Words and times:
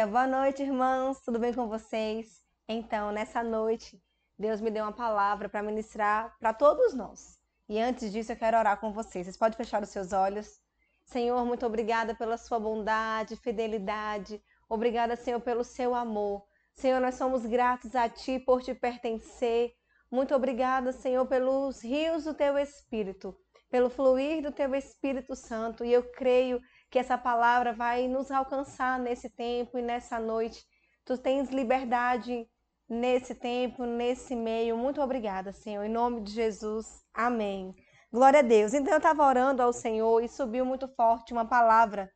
Aleluia! 0.00 0.06
Boa 0.06 0.26
noite, 0.26 0.62
irmãos. 0.62 1.20
Tudo 1.20 1.38
bem 1.38 1.52
com 1.52 1.68
vocês? 1.68 2.42
Então, 2.66 3.12
nessa 3.12 3.42
noite, 3.42 4.02
Deus 4.38 4.58
me 4.58 4.70
deu 4.70 4.84
uma 4.84 4.92
palavra 4.92 5.46
para 5.46 5.62
ministrar 5.62 6.34
para 6.38 6.54
todos 6.54 6.94
nós. 6.94 7.38
E 7.68 7.78
antes 7.78 8.10
disso, 8.10 8.32
eu 8.32 8.36
quero 8.36 8.56
orar 8.56 8.80
com 8.80 8.92
vocês. 8.92 9.26
Vocês 9.26 9.36
podem 9.36 9.58
fechar 9.58 9.82
os 9.82 9.90
seus 9.90 10.12
olhos. 10.12 10.58
Senhor, 11.04 11.44
muito 11.44 11.66
obrigada 11.66 12.14
pela 12.14 12.38
sua 12.38 12.58
bondade, 12.58 13.36
fidelidade. 13.36 14.42
Obrigada, 14.68 15.16
Senhor, 15.16 15.40
pelo 15.40 15.64
seu 15.64 15.94
amor. 15.94 16.46
Senhor, 16.74 17.00
nós 17.00 17.16
somos 17.16 17.44
gratos 17.44 17.94
a 17.94 18.08
ti 18.08 18.38
por 18.38 18.62
te 18.62 18.74
pertencer. 18.74 19.74
Muito 20.10 20.34
obrigada, 20.34 20.92
Senhor, 20.92 21.26
pelos 21.26 21.82
rios 21.82 22.24
do 22.24 22.32
teu 22.32 22.56
espírito, 22.56 23.36
pelo 23.68 23.90
fluir 23.90 24.42
do 24.42 24.50
teu 24.50 24.74
Espírito 24.74 25.36
Santo. 25.36 25.84
E 25.84 25.92
eu 25.92 26.02
creio 26.12 26.58
que 26.90 26.98
essa 26.98 27.16
palavra 27.16 27.72
vai 27.72 28.08
nos 28.08 28.30
alcançar 28.30 28.98
nesse 28.98 29.30
tempo 29.30 29.78
e 29.78 29.82
nessa 29.82 30.18
noite. 30.18 30.66
Tu 31.04 31.16
tens 31.16 31.48
liberdade 31.48 32.48
nesse 32.88 33.34
tempo, 33.34 33.84
nesse 33.84 34.34
meio. 34.34 34.76
Muito 34.76 35.00
obrigada, 35.00 35.52
Senhor. 35.52 35.84
Em 35.84 35.88
nome 35.88 36.20
de 36.22 36.32
Jesus. 36.32 37.04
Amém. 37.14 37.74
Glória 38.12 38.40
a 38.40 38.42
Deus. 38.42 38.74
Então 38.74 38.92
eu 38.92 38.98
estava 38.98 39.24
orando 39.24 39.62
ao 39.62 39.72
Senhor 39.72 40.20
e 40.22 40.28
subiu 40.28 40.64
muito 40.64 40.88
forte 40.88 41.32
uma 41.32 41.44
palavra 41.44 42.10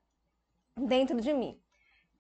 dentro 0.77 1.21
de 1.21 1.33
mim. 1.33 1.57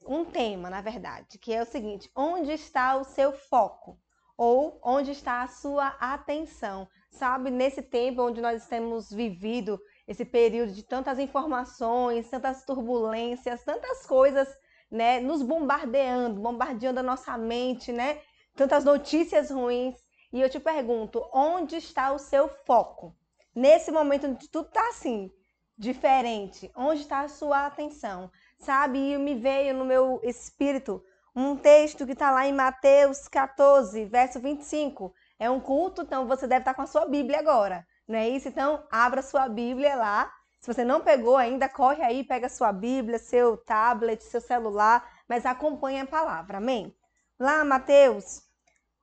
Um 0.06 0.24
tema, 0.24 0.70
na 0.70 0.80
verdade, 0.80 1.38
que 1.38 1.52
é 1.52 1.60
o 1.60 1.66
seguinte: 1.66 2.08
onde 2.14 2.52
está 2.52 2.94
o 2.96 3.04
seu 3.04 3.32
foco? 3.32 3.98
Ou 4.36 4.80
onde 4.82 5.10
está 5.10 5.42
a 5.42 5.48
sua 5.48 5.88
atenção? 6.00 6.88
Sabe, 7.10 7.50
nesse 7.50 7.82
tempo 7.82 8.22
onde 8.22 8.40
nós 8.40 8.66
temos 8.66 9.10
vivido 9.10 9.80
esse 10.06 10.24
período 10.24 10.72
de 10.72 10.82
tantas 10.82 11.18
informações, 11.18 12.28
tantas 12.28 12.64
turbulências, 12.64 13.64
tantas 13.64 14.04
coisas, 14.06 14.48
né, 14.90 15.20
nos 15.20 15.42
bombardeando, 15.42 16.40
bombardeando 16.40 17.00
a 17.00 17.02
nossa 17.02 17.36
mente, 17.38 17.92
né? 17.92 18.20
Tantas 18.54 18.84
notícias 18.84 19.50
ruins. 19.50 19.96
E 20.32 20.40
eu 20.40 20.50
te 20.50 20.60
pergunto, 20.60 21.24
onde 21.32 21.76
está 21.76 22.12
o 22.12 22.18
seu 22.18 22.48
foco? 22.48 23.16
Nesse 23.54 23.90
momento 23.90 24.26
onde 24.26 24.48
tudo 24.48 24.68
está 24.68 24.88
assim, 24.88 25.30
diferente, 25.76 26.70
onde 26.76 27.02
está 27.02 27.20
a 27.20 27.28
sua 27.28 27.66
atenção? 27.66 28.30
Sabe, 28.58 28.98
e 28.98 29.18
me 29.18 29.34
veio 29.34 29.74
no 29.74 29.84
meu 29.84 30.20
espírito 30.22 31.02
um 31.34 31.56
texto 31.56 32.06
que 32.06 32.12
está 32.12 32.30
lá 32.30 32.46
em 32.46 32.52
Mateus 32.52 33.26
14, 33.26 34.04
verso 34.04 34.38
25. 34.38 35.12
É 35.38 35.50
um 35.50 35.60
culto, 35.60 36.02
então 36.02 36.26
você 36.28 36.46
deve 36.46 36.60
estar 36.60 36.74
com 36.74 36.82
a 36.82 36.86
sua 36.86 37.06
Bíblia 37.06 37.40
agora. 37.40 37.84
Não 38.06 38.18
é 38.18 38.28
isso? 38.28 38.48
Então, 38.48 38.86
abra 38.90 39.22
sua 39.22 39.48
Bíblia 39.48 39.96
lá. 39.96 40.32
Se 40.60 40.72
você 40.72 40.84
não 40.84 41.00
pegou 41.00 41.36
ainda, 41.36 41.68
corre 41.68 42.02
aí, 42.02 42.24
pega 42.24 42.48
sua 42.48 42.72
Bíblia, 42.72 43.18
seu 43.18 43.56
tablet, 43.56 44.22
seu 44.22 44.40
celular, 44.40 45.06
mas 45.28 45.44
acompanhe 45.44 46.00
a 46.00 46.06
palavra. 46.06 46.58
Amém? 46.58 46.94
Lá, 47.38 47.64
Mateus 47.64 48.42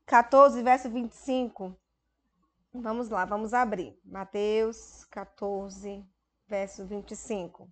14, 0.05 0.61
verso 0.63 0.89
25. 0.89 1.75
Vamos 2.73 3.09
lá, 3.09 3.25
vamos 3.25 3.53
abrir. 3.53 3.99
Mateus 4.05 5.05
14, 5.11 6.05
verso 6.47 6.85
25. 6.85 7.69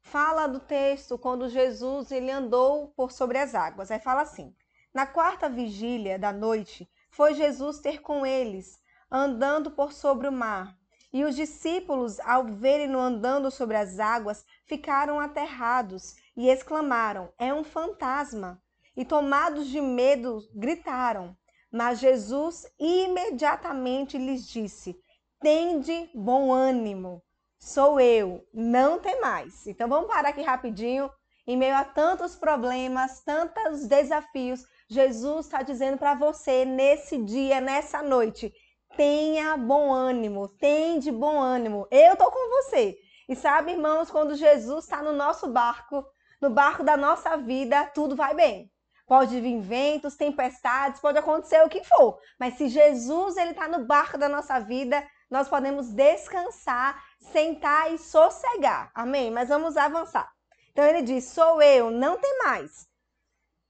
Fala 0.00 0.46
do 0.46 0.60
texto 0.60 1.18
quando 1.18 1.48
Jesus 1.48 2.10
ele 2.12 2.30
andou 2.30 2.88
por 2.96 3.10
sobre 3.10 3.38
as 3.38 3.54
águas. 3.54 3.90
Aí 3.90 3.98
fala 3.98 4.22
assim: 4.22 4.54
Na 4.94 5.06
quarta 5.06 5.48
vigília 5.48 6.18
da 6.18 6.32
noite, 6.32 6.88
foi 7.10 7.34
Jesus 7.34 7.80
ter 7.80 8.00
com 8.00 8.24
eles 8.24 8.78
andando 9.10 9.70
por 9.70 9.92
sobre 9.92 10.28
o 10.28 10.32
mar. 10.32 10.76
E 11.12 11.24
os 11.24 11.34
discípulos, 11.34 12.20
ao 12.20 12.44
verem-no 12.44 12.98
andando 12.98 13.50
sobre 13.50 13.76
as 13.76 13.98
águas, 13.98 14.44
ficaram 14.66 15.18
aterrados 15.18 16.14
e 16.36 16.48
exclamaram: 16.48 17.32
É 17.38 17.54
um 17.54 17.64
fantasma! 17.64 18.60
E 18.96 19.04
tomados 19.04 19.66
de 19.68 19.80
medo, 19.80 20.40
gritaram. 20.54 21.36
Mas 21.70 21.98
Jesus 21.98 22.66
imediatamente 22.78 24.16
lhes 24.18 24.46
disse: 24.46 24.98
Tende 25.40 26.10
bom 26.14 26.52
ânimo, 26.52 27.22
sou 27.58 28.00
eu, 28.00 28.46
não 28.52 28.98
tem 28.98 29.20
mais. 29.20 29.66
Então 29.66 29.88
vamos 29.88 30.08
parar 30.08 30.30
aqui 30.30 30.42
rapidinho. 30.42 31.10
Em 31.46 31.56
meio 31.56 31.76
a 31.76 31.84
tantos 31.84 32.34
problemas, 32.34 33.22
tantos 33.22 33.86
desafios, 33.86 34.64
Jesus 34.88 35.46
está 35.46 35.62
dizendo 35.62 35.96
para 35.96 36.14
você 36.14 36.64
nesse 36.64 37.18
dia, 37.22 37.60
nessa 37.60 38.02
noite: 38.02 38.52
tenha 38.96 39.56
bom 39.56 39.92
ânimo, 39.92 40.48
tem 40.48 40.98
de 40.98 41.12
bom 41.12 41.38
ânimo. 41.38 41.86
Eu 41.90 42.16
tô 42.16 42.30
com 42.30 42.62
você. 42.62 42.96
E 43.28 43.36
sabe, 43.36 43.72
irmãos, 43.72 44.10
quando 44.10 44.34
Jesus 44.34 44.84
está 44.84 45.02
no 45.02 45.12
nosso 45.12 45.48
barco, 45.48 46.04
no 46.40 46.50
barco 46.50 46.82
da 46.82 46.96
nossa 46.96 47.36
vida, 47.36 47.86
tudo 47.94 48.16
vai 48.16 48.34
bem. 48.34 48.70
Pode 49.06 49.40
vir 49.40 49.60
ventos, 49.60 50.16
tempestades, 50.16 51.00
pode 51.00 51.18
acontecer 51.18 51.62
o 51.62 51.68
que 51.68 51.84
for. 51.84 52.18
Mas 52.40 52.54
se 52.54 52.68
Jesus 52.68 53.36
ele 53.36 53.50
está 53.50 53.68
no 53.68 53.84
barco 53.84 54.18
da 54.18 54.28
nossa 54.28 54.58
vida, 54.58 55.06
nós 55.30 55.48
podemos 55.48 55.92
descansar, 55.92 57.00
sentar 57.20 57.92
e 57.92 57.98
sossegar. 57.98 58.90
Amém? 58.94 59.30
Mas 59.30 59.48
vamos 59.48 59.76
avançar. 59.76 60.28
Então 60.72 60.84
ele 60.84 61.02
diz: 61.02 61.24
Sou 61.24 61.62
eu, 61.62 61.90
não 61.90 62.18
tem 62.18 62.38
mais. 62.44 62.88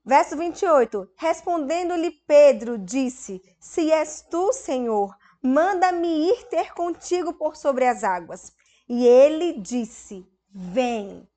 Verso 0.06 0.36
28. 0.36 1.10
Respondendo-lhe 1.16 2.12
Pedro, 2.28 2.78
disse: 2.78 3.42
Se 3.58 3.90
és 3.90 4.24
tu, 4.30 4.52
Senhor, 4.52 5.12
manda-me 5.42 6.30
ir 6.30 6.44
ter 6.44 6.72
contigo 6.72 7.34
por 7.34 7.56
sobre 7.56 7.84
as 7.84 8.04
águas. 8.04 8.52
E 8.88 9.04
ele 9.04 9.54
disse: 9.54 10.24
Vem. 10.48 11.28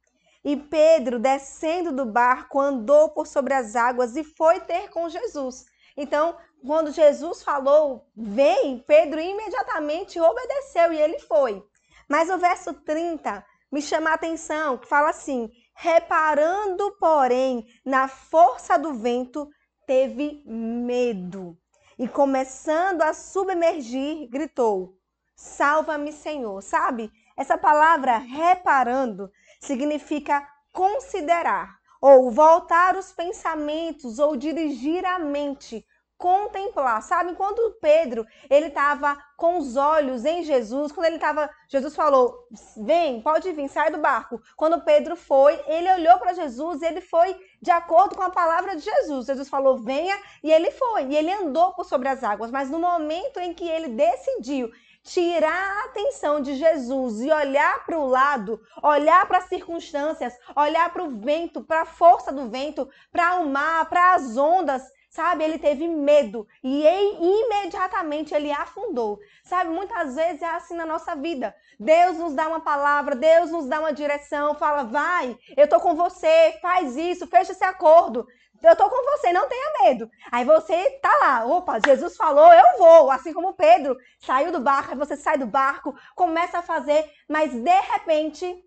E 0.46 0.56
Pedro, 0.56 1.18
descendo 1.18 1.92
do 1.92 2.06
barco, 2.06 2.60
andou 2.60 3.10
por 3.10 3.26
sobre 3.26 3.56
as 3.56 3.76
águas 3.76 4.16
e 4.16 4.24
foi 4.24 4.60
ter 4.60 4.92
com 4.92 5.10
Jesus. 5.10 5.66
Então, 5.98 6.38
quando 6.66 6.92
Jesus 6.92 7.42
falou, 7.42 8.08
vem, 8.16 8.80
Pedro 8.88 9.20
imediatamente 9.20 10.20
obedeceu 10.20 10.94
e 10.94 11.02
ele 11.02 11.20
foi. 11.20 11.62
Mas 12.08 12.30
o 12.30 12.38
verso 12.38 12.74
30 12.74 13.44
me 13.72 13.82
chama 13.82 14.10
a 14.10 14.14
atenção, 14.14 14.78
que 14.78 14.88
fala 14.88 15.10
assim: 15.10 15.52
Reparando, 15.74 16.92
porém, 17.00 17.68
na 17.86 18.08
força 18.08 18.78
do 18.78 18.94
vento, 18.94 19.50
teve 19.86 20.44
medo. 20.46 21.58
E 21.98 22.08
começando 22.08 23.02
a 23.02 23.14
submergir, 23.14 24.30
gritou: 24.30 24.98
Salva-me, 25.36 26.12
Senhor. 26.12 26.62
Sabe? 26.62 27.12
Essa 27.38 27.58
palavra 27.58 28.18
reparando 28.18 29.32
significa 29.62 30.48
considerar, 30.74 31.78
ou 32.02 32.32
voltar 32.32 32.96
os 32.96 33.12
pensamentos, 33.12 34.20
ou 34.20 34.36
dirigir 34.36 35.06
a 35.06 35.20
mente 35.20 35.86
contemplar, 36.20 37.02
sabe? 37.02 37.34
Quando 37.34 37.78
Pedro, 37.82 38.28
ele 38.50 38.68
estava 38.68 39.18
com 39.38 39.58
os 39.58 39.78
olhos 39.78 40.26
em 40.26 40.44
Jesus, 40.44 40.92
quando 40.92 41.08
ele 41.08 41.16
estava, 41.16 41.50
Jesus 41.70 41.96
falou, 41.96 42.46
vem, 42.76 43.22
pode 43.22 43.50
vir, 43.54 43.70
sai 43.70 43.90
do 43.90 44.00
barco. 44.00 44.42
Quando 44.58 44.84
Pedro 44.84 45.16
foi, 45.16 45.58
ele 45.66 45.92
olhou 45.94 46.20
para 46.20 46.34
Jesus 46.34 46.82
ele 46.82 47.00
foi 47.00 47.36
de 47.62 47.72
acordo 47.72 48.16
com 48.18 48.22
a 48.22 48.30
palavra 48.30 48.76
de 48.76 48.82
Jesus. 48.82 49.28
Jesus 49.28 49.48
falou, 49.48 49.78
venha, 49.78 50.18
e 50.44 50.52
ele 50.52 50.72
foi, 50.72 51.06
e 51.06 51.16
ele 51.16 51.32
andou 51.32 51.74
por 51.74 51.86
sobre 51.86 52.10
as 52.10 52.22
águas. 52.22 52.52
Mas 52.52 52.70
no 52.70 52.80
momento 52.80 53.40
em 53.40 53.54
que 53.54 53.68
ele 53.68 53.88
decidiu 53.88 54.70
tirar 55.02 55.50
a 55.50 55.86
atenção 55.86 56.42
de 56.42 56.56
Jesus 56.56 57.22
e 57.22 57.32
olhar 57.32 57.86
para 57.86 57.98
o 57.98 58.08
lado, 58.08 58.62
olhar 58.84 59.26
para 59.26 59.38
as 59.38 59.46
circunstâncias, 59.46 60.34
olhar 60.54 60.92
para 60.92 61.04
o 61.04 61.18
vento, 61.18 61.64
para 61.64 61.84
a 61.84 61.86
força 61.86 62.32
do 62.32 62.50
vento, 62.50 62.90
para 63.10 63.38
o 63.38 63.50
mar, 63.50 63.88
para 63.88 64.16
as 64.16 64.38
ondas, 64.38 64.84
sabe? 65.10 65.44
Ele 65.44 65.58
teve 65.58 65.88
medo 65.88 66.48
e 66.64 66.86
imediatamente 67.20 68.34
ele 68.34 68.52
afundou. 68.52 69.20
Sabe, 69.44 69.70
muitas 69.70 70.16
vezes 70.16 70.42
é 70.42 70.50
assim 70.50 70.76
na 70.76 70.86
nossa 70.86 71.16
vida. 71.16 71.56
Deus 71.80 72.18
nos 72.18 72.34
dá 72.34 72.48
uma 72.48 72.62
palavra, 72.62 73.16
Deus 73.16 73.52
nos 73.52 73.68
dá 73.68 73.80
uma 73.80 73.94
direção, 73.94 74.56
fala: 74.56 74.84
"Vai, 74.84 75.38
eu 75.58 75.68
tô 75.68 75.80
com 75.80 75.96
você, 75.96 76.58
faz 76.62 76.96
isso, 76.96 77.28
fecha 77.28 77.52
esse 77.52 77.64
acordo". 77.64 78.26
Eu 78.62 78.76
tô 78.76 78.90
com 78.90 79.12
você, 79.12 79.32
não 79.32 79.48
tenha 79.48 79.74
medo. 79.84 80.12
Aí 80.30 80.44
você 80.44 81.00
tá 81.02 81.10
lá, 81.22 81.46
opa, 81.46 81.80
Jesus 81.86 82.18
falou, 82.18 82.52
eu 82.52 82.78
vou. 82.78 83.10
Assim 83.10 83.32
como 83.32 83.54
Pedro 83.54 83.98
saiu 84.20 84.52
do 84.52 84.60
barco, 84.60 84.92
aí 84.92 84.98
você 84.98 85.16
sai 85.16 85.38
do 85.38 85.46
barco, 85.46 85.96
começa 86.14 86.60
a 86.60 86.62
fazer, 86.62 87.10
mas 87.28 87.54
de 87.54 87.80
repente, 87.80 88.62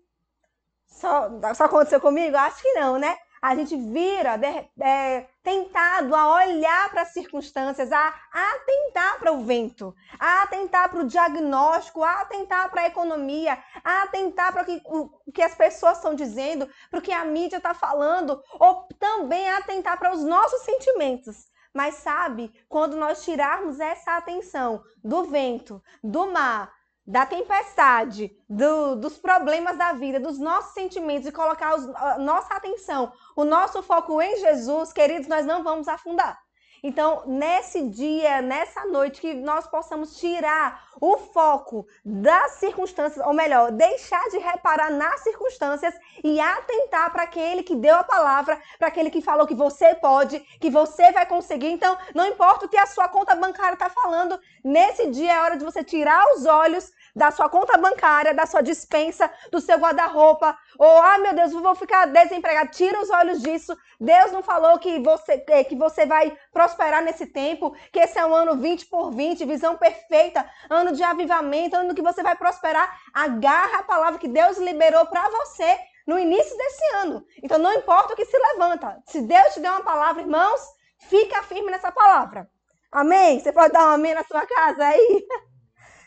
só, 0.87 1.29
só 1.53 1.65
aconteceu 1.65 2.01
comigo? 2.01 2.35
Acho 2.35 2.59
que 2.61 2.73
não, 2.73 2.97
né? 2.97 3.15
A 3.43 3.53
gente 3.55 3.75
vira 3.75 4.39
é, 4.79 5.27
tentado 5.43 6.15
a 6.15 6.33
olhar 6.35 6.89
para 6.91 7.01
as 7.01 7.09
circunstâncias, 7.09 7.91
a 7.91 8.13
atentar 8.31 9.19
para 9.19 9.33
o 9.33 9.43
vento, 9.43 9.93
a 10.17 10.43
atentar 10.43 10.89
para 10.89 11.01
o 11.01 11.07
diagnóstico, 11.07 12.01
a 12.05 12.21
atentar 12.21 12.71
para 12.71 12.83
a 12.83 12.87
economia, 12.87 13.61
a 13.83 14.03
atentar 14.03 14.53
para 14.53 14.65
o 14.85 15.09
que 15.33 15.41
as 15.41 15.53
pessoas 15.55 15.97
estão 15.97 16.15
dizendo, 16.15 16.69
para 16.89 16.99
o 16.99 17.01
que 17.01 17.11
a 17.11 17.25
mídia 17.25 17.57
está 17.57 17.73
falando, 17.73 18.41
ou 18.57 18.87
também 18.97 19.49
a 19.49 19.57
atentar 19.57 19.99
para 19.99 20.13
os 20.13 20.23
nossos 20.23 20.61
sentimentos. 20.61 21.51
Mas 21.73 21.95
sabe, 21.95 22.49
quando 22.69 22.95
nós 22.95 23.25
tirarmos 23.25 23.77
essa 23.77 24.15
atenção 24.15 24.81
do 25.03 25.25
vento, 25.25 25.83
do 26.01 26.31
mar, 26.31 26.71
da 27.05 27.25
tempestade, 27.25 28.35
do, 28.49 28.95
dos 28.95 29.17
problemas 29.17 29.77
da 29.77 29.93
vida, 29.93 30.19
dos 30.19 30.39
nossos 30.39 30.73
sentimentos 30.73 31.27
e 31.27 31.31
colocar 31.31 31.75
os, 31.75 31.87
a 31.95 32.17
nossa 32.17 32.53
atenção, 32.53 33.11
o 33.35 33.43
nosso 33.43 33.81
foco 33.83 34.21
em 34.21 34.39
Jesus, 34.39 34.93
queridos, 34.93 35.27
nós 35.27 35.45
não 35.45 35.63
vamos 35.63 35.87
afundar. 35.87 36.42
Então, 36.85 37.23
nesse 37.25 37.87
dia, 37.87 38.41
nessa 38.41 38.85
noite, 38.85 39.21
que 39.21 39.33
nós 39.33 39.65
possamos 39.65 40.17
tirar 40.17 40.89
o 40.99 41.17
foco 41.17 41.87
das 42.03 42.55
circunstâncias, 42.55 43.25
ou 43.25 43.33
melhor, 43.33 43.71
deixar 43.71 44.21
de 44.29 44.37
reparar 44.37 44.91
nas 44.91 45.21
circunstâncias 45.21 45.95
e 46.21 46.41
atentar 46.41 47.09
para 47.13 47.23
aquele 47.23 47.63
que 47.63 47.73
deu 47.73 47.95
a 47.95 48.03
palavra, 48.03 48.61
para 48.77 48.89
aquele 48.89 49.09
que 49.09 49.21
falou 49.21 49.47
que 49.47 49.55
você 49.55 49.95
pode, 49.95 50.41
que 50.59 50.69
você 50.69 51.09
vai 51.13 51.25
conseguir. 51.25 51.69
Então, 51.69 51.97
não 52.13 52.27
importa 52.27 52.65
o 52.65 52.69
que 52.69 52.77
a 52.77 52.85
sua 52.85 53.07
conta 53.07 53.33
bancária 53.33 53.75
está 53.75 53.89
falando, 53.89 54.37
nesse 54.61 55.09
dia 55.09 55.35
é 55.35 55.41
hora 55.41 55.57
de 55.57 55.63
você 55.63 55.85
tirar 55.85 56.21
os 56.35 56.45
olhos 56.45 56.91
da 57.15 57.31
sua 57.31 57.47
conta 57.47 57.77
bancária, 57.77 58.33
da 58.33 58.45
sua 58.45 58.61
dispensa, 58.61 59.29
do 59.51 59.61
seu 59.61 59.77
guarda-roupa, 59.77 60.57
ou, 60.77 61.01
ah, 61.01 61.19
meu 61.19 61.33
Deus, 61.33 61.53
vou 61.53 61.75
ficar 61.75 62.07
desempregado. 62.07 62.71
Tira 62.71 62.99
os 63.01 63.09
olhos 63.09 63.41
disso. 63.41 63.77
Deus 63.99 64.31
não 64.31 64.41
falou 64.41 64.79
que 64.79 64.99
você, 64.99 65.43
é, 65.47 65.63
que 65.63 65.75
você 65.75 66.05
vai 66.05 66.35
prosperar 66.51 67.03
nesse 67.03 67.27
tempo, 67.27 67.75
que 67.91 67.99
esse 67.99 68.17
é 68.17 68.25
um 68.25 68.33
ano 68.33 68.57
20 68.57 68.87
por 68.87 69.11
20, 69.11 69.45
visão 69.45 69.77
perfeita, 69.77 70.49
ano 70.69 70.93
de 70.93 71.03
avivamento, 71.03 71.75
ano 71.75 71.93
que 71.93 72.01
você 72.01 72.23
vai 72.23 72.35
prosperar. 72.35 72.99
Agarra 73.13 73.79
a 73.79 73.83
palavra 73.83 74.19
que 74.19 74.27
Deus 74.27 74.57
liberou 74.57 75.05
para 75.05 75.29
você 75.29 75.77
no 76.07 76.19
início 76.19 76.57
desse 76.57 76.95
ano. 76.95 77.25
Então, 77.41 77.57
não 77.57 77.73
importa 77.73 78.13
o 78.13 78.15
que 78.15 78.25
se 78.25 78.37
levanta. 78.37 79.01
Se 79.05 79.21
Deus 79.21 79.53
te 79.53 79.59
deu 79.59 79.71
uma 79.71 79.83
palavra, 79.83 80.21
irmãos, 80.21 80.61
fica 80.97 81.43
firme 81.43 81.71
nessa 81.71 81.91
palavra. 81.91 82.49
Amém? 82.91 83.39
Você 83.39 83.51
pode 83.51 83.73
dar 83.73 83.85
um 83.87 83.93
amém 83.93 84.13
na 84.13 84.23
sua 84.23 84.45
casa 84.45 84.85
aí? 84.85 85.27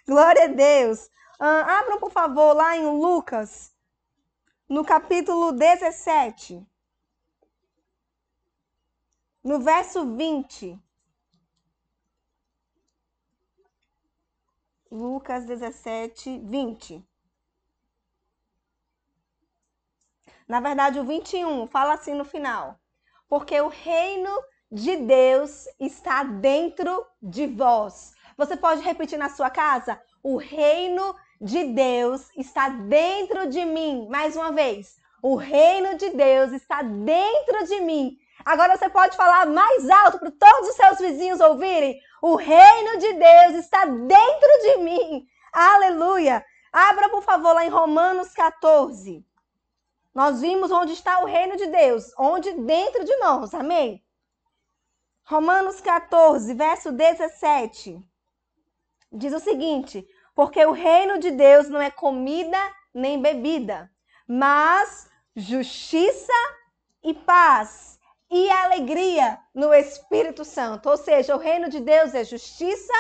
Glória 0.07 0.45
a 0.45 0.47
Deus. 0.47 1.11
Ah, 1.39 1.81
abram, 1.81 1.99
por 1.99 2.13
favor, 2.13 2.55
lá 2.55 2.77
em 2.77 2.87
Lucas, 2.87 3.75
no 4.69 4.85
capítulo 4.85 5.51
17, 5.51 6.65
no 9.43 9.59
verso 9.59 10.17
20. 10.17 10.81
Lucas 14.91 15.45
17, 15.45 16.39
20. 16.39 17.05
Na 20.47 20.61
verdade, 20.61 21.01
o 21.01 21.05
21 21.05 21.67
fala 21.67 21.95
assim 21.95 22.15
no 22.15 22.25
final: 22.25 22.79
Porque 23.29 23.61
o 23.61 23.67
reino 23.67 24.31
de 24.71 24.97
Deus 24.99 25.67
está 25.81 26.23
dentro 26.23 27.05
de 27.21 27.49
vós. 27.49 28.16
Você 28.37 28.55
pode 28.55 28.83
repetir 28.83 29.19
na 29.19 29.31
sua 29.31 29.49
casa? 29.49 29.99
O 30.23 30.37
reino 30.37 31.17
de 31.41 31.65
Deus 31.65 32.29
está 32.37 32.69
dentro 32.69 33.47
de 33.49 33.65
mim. 33.65 34.07
Mais 34.11 34.37
uma 34.37 34.53
vez. 34.53 34.99
O 35.23 35.37
reino 35.37 35.97
de 35.97 36.11
Deus 36.11 36.53
está 36.53 36.83
dentro 36.83 37.65
de 37.67 37.81
mim. 37.81 38.19
Agora 38.45 38.77
você 38.77 38.91
pode 38.91 39.17
falar 39.17 39.47
mais 39.47 39.89
alto 39.89 40.19
para 40.19 40.31
todos 40.31 40.69
os 40.69 40.77
seus 40.77 40.99
vizinhos 40.99 41.41
ouvirem. 41.41 41.99
O 42.21 42.37
reino 42.37 42.99
de 42.99 43.13
Deus 43.15 43.55
está 43.55 43.87
dentro 43.87 44.61
de 44.63 44.77
mim. 44.79 45.27
Aleluia. 45.51 46.45
Abra, 46.71 47.09
por 47.09 47.23
favor, 47.23 47.55
lá 47.55 47.65
em 47.65 47.71
Romanos 47.71 48.35
14. 48.35 49.25
Nós 50.15 50.43
vimos 50.43 50.71
onde 50.71 50.93
está 50.93 51.21
o 51.21 51.27
reino 51.27 51.57
de 51.57 51.67
Deus, 51.69 52.13
onde 52.19 52.53
dentro 52.53 53.03
de 53.03 53.17
nós. 53.17 53.55
Amém? 53.55 54.05
Romanos 55.25 55.81
14, 55.81 56.53
verso 56.53 56.93
17 56.93 58.05
diz 59.13 59.33
o 59.33 59.41
seguinte: 59.41 60.07
porque 60.35 60.65
o 60.65 60.73
reino 60.73 61.19
de 61.19 61.31
Deus 61.31 61.69
não 61.69 61.81
é 61.81 61.91
comida 61.91 62.59
nem 62.93 63.21
bebida, 63.21 63.91
mas 64.29 65.09
justiça 65.35 66.33
e 67.03 67.15
paz 67.15 67.99
e 68.31 68.51
alegria 68.51 69.39
no 69.55 69.73
Espírito 69.73 70.45
Santo. 70.45 70.89
Ou 70.89 70.97
seja, 70.97 71.35
o 71.35 71.39
reino 71.39 71.69
de 71.69 71.81
Deus 71.81 72.15
é 72.15 72.25
justiça, 72.25 72.93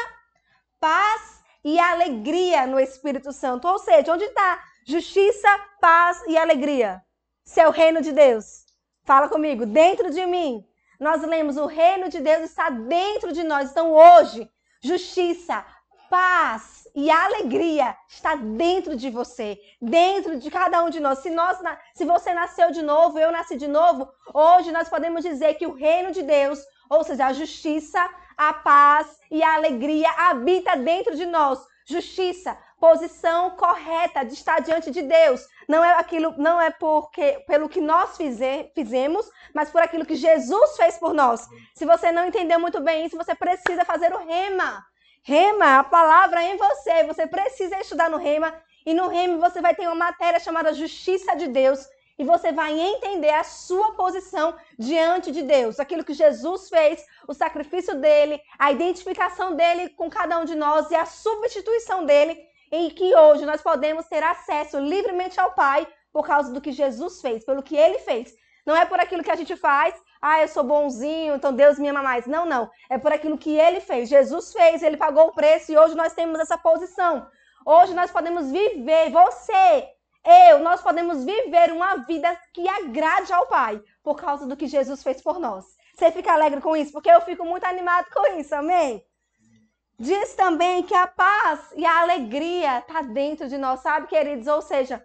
paz 0.78 1.42
e 1.64 1.78
alegria 1.78 2.66
no 2.66 2.78
Espírito 2.78 3.32
Santo. 3.32 3.66
Ou 3.66 3.78
seja, 3.78 4.12
onde 4.12 4.24
está 4.24 4.62
justiça, 4.86 5.48
paz 5.80 6.22
e 6.28 6.38
alegria? 6.38 7.02
Se 7.44 7.60
é 7.60 7.68
o 7.68 7.72
reino 7.72 8.00
de 8.00 8.12
Deus. 8.12 8.64
Fala 9.04 9.28
comigo, 9.28 9.66
dentro 9.66 10.10
de 10.10 10.24
mim. 10.26 10.64
Nós 10.98 11.22
lemos 11.22 11.56
o 11.56 11.66
reino 11.66 12.08
de 12.08 12.20
Deus 12.20 12.42
está 12.44 12.70
dentro 12.70 13.32
de 13.32 13.42
nós. 13.42 13.70
Então 13.70 13.92
hoje, 13.92 14.50
justiça, 14.82 15.64
paz 16.08 16.88
e 16.94 17.10
alegria 17.10 17.96
está 18.08 18.34
dentro 18.34 18.96
de 18.96 19.10
você, 19.10 19.58
dentro 19.80 20.38
de 20.38 20.50
cada 20.50 20.82
um 20.82 20.90
de 20.90 20.98
nós. 20.98 21.18
Se, 21.18 21.30
nós, 21.30 21.58
se 21.94 22.04
você 22.04 22.32
nasceu 22.32 22.70
de 22.70 22.82
novo, 22.82 23.18
eu 23.18 23.30
nasci 23.30 23.56
de 23.56 23.68
novo, 23.68 24.08
hoje 24.32 24.72
nós 24.72 24.88
podemos 24.88 25.22
dizer 25.22 25.54
que 25.54 25.66
o 25.66 25.74
reino 25.74 26.10
de 26.10 26.22
Deus, 26.22 26.58
ou 26.88 27.04
seja, 27.04 27.26
a 27.26 27.32
justiça, 27.32 28.08
a 28.36 28.52
paz 28.52 29.18
e 29.30 29.42
a 29.42 29.54
alegria 29.54 30.10
habita 30.10 30.76
dentro 30.76 31.14
de 31.14 31.26
nós. 31.26 31.58
Justiça, 31.88 32.56
posição 32.80 33.50
correta 33.50 34.24
de 34.24 34.34
estar 34.34 34.60
diante 34.60 34.90
de 34.90 35.02
Deus. 35.02 35.46
Não 35.68 35.84
é 35.84 35.92
aquilo, 35.94 36.34
não 36.36 36.60
é 36.60 36.70
porque 36.70 37.44
pelo 37.46 37.68
que 37.68 37.80
nós 37.80 38.16
fizer, 38.16 38.72
fizemos, 38.74 39.30
mas 39.54 39.70
por 39.70 39.82
aquilo 39.82 40.06
que 40.06 40.16
Jesus 40.16 40.76
fez 40.76 40.98
por 40.98 41.12
nós. 41.12 41.46
Se 41.74 41.84
você 41.84 42.10
não 42.10 42.26
entendeu 42.26 42.58
muito 42.58 42.80
bem 42.80 43.06
isso, 43.06 43.16
você 43.16 43.34
precisa 43.34 43.84
fazer 43.84 44.12
o 44.12 44.26
rema. 44.26 44.84
Rema, 45.28 45.80
a 45.80 45.82
palavra 45.82 46.40
é 46.40 46.54
em 46.54 46.56
você. 46.56 47.02
Você 47.02 47.26
precisa 47.26 47.80
estudar 47.80 48.08
no 48.08 48.16
Rema. 48.16 48.54
E 48.86 48.94
no 48.94 49.08
Rema 49.08 49.38
você 49.38 49.60
vai 49.60 49.74
ter 49.74 49.88
uma 49.88 49.94
matéria 49.96 50.38
chamada 50.38 50.72
Justiça 50.72 51.34
de 51.34 51.48
Deus. 51.48 51.84
E 52.16 52.22
você 52.22 52.52
vai 52.52 52.78
entender 52.78 53.30
a 53.30 53.42
sua 53.42 53.90
posição 53.94 54.54
diante 54.78 55.32
de 55.32 55.42
Deus. 55.42 55.80
Aquilo 55.80 56.04
que 56.04 56.14
Jesus 56.14 56.68
fez, 56.68 57.04
o 57.26 57.34
sacrifício 57.34 58.00
dele, 58.00 58.40
a 58.56 58.70
identificação 58.70 59.56
dele 59.56 59.88
com 59.88 60.08
cada 60.08 60.38
um 60.38 60.44
de 60.44 60.54
nós 60.54 60.92
e 60.92 60.94
a 60.94 61.04
substituição 61.04 62.06
dele. 62.06 62.38
Em 62.70 62.88
que 62.88 63.12
hoje 63.12 63.44
nós 63.44 63.60
podemos 63.60 64.06
ter 64.06 64.22
acesso 64.22 64.78
livremente 64.78 65.40
ao 65.40 65.54
Pai 65.54 65.88
por 66.12 66.24
causa 66.24 66.52
do 66.52 66.60
que 66.60 66.70
Jesus 66.70 67.20
fez, 67.20 67.44
pelo 67.44 67.64
que 67.64 67.76
ele 67.76 67.98
fez. 67.98 68.32
Não 68.66 68.76
é 68.76 68.84
por 68.84 68.98
aquilo 68.98 69.22
que 69.22 69.30
a 69.30 69.36
gente 69.36 69.54
faz, 69.56 69.94
ah, 70.20 70.40
eu 70.40 70.48
sou 70.48 70.64
bonzinho, 70.64 71.36
então 71.36 71.52
Deus 71.52 71.78
me 71.78 71.88
ama 71.88 72.02
mais. 72.02 72.26
Não, 72.26 72.44
não. 72.44 72.68
É 72.90 72.98
por 72.98 73.12
aquilo 73.12 73.38
que 73.38 73.56
ele 73.56 73.80
fez. 73.80 74.08
Jesus 74.08 74.52
fez, 74.52 74.82
ele 74.82 74.96
pagou 74.96 75.28
o 75.28 75.32
preço 75.32 75.70
e 75.70 75.78
hoje 75.78 75.94
nós 75.94 76.12
temos 76.14 76.40
essa 76.40 76.58
posição. 76.58 77.28
Hoje 77.64 77.94
nós 77.94 78.10
podemos 78.10 78.50
viver, 78.50 79.10
você, 79.10 79.88
eu, 80.48 80.58
nós 80.58 80.82
podemos 80.82 81.24
viver 81.24 81.72
uma 81.72 81.96
vida 81.98 82.36
que 82.52 82.68
agrade 82.68 83.32
ao 83.32 83.46
Pai 83.46 83.80
por 84.02 84.16
causa 84.16 84.46
do 84.46 84.56
que 84.56 84.66
Jesus 84.66 85.02
fez 85.02 85.22
por 85.22 85.38
nós. 85.38 85.64
Você 85.94 86.10
fica 86.10 86.32
alegre 86.32 86.60
com 86.60 86.76
isso? 86.76 86.92
Porque 86.92 87.10
eu 87.10 87.20
fico 87.20 87.44
muito 87.44 87.64
animado 87.64 88.06
com 88.12 88.38
isso, 88.38 88.54
amém? 88.54 89.02
Diz 89.98 90.34
também 90.34 90.82
que 90.82 90.94
a 90.94 91.06
paz 91.06 91.72
e 91.74 91.86
a 91.86 92.00
alegria 92.00 92.80
está 92.80 93.00
dentro 93.00 93.48
de 93.48 93.56
nós, 93.56 93.80
sabe, 93.80 94.08
queridos? 94.08 94.46
Ou 94.46 94.60
seja, 94.60 95.02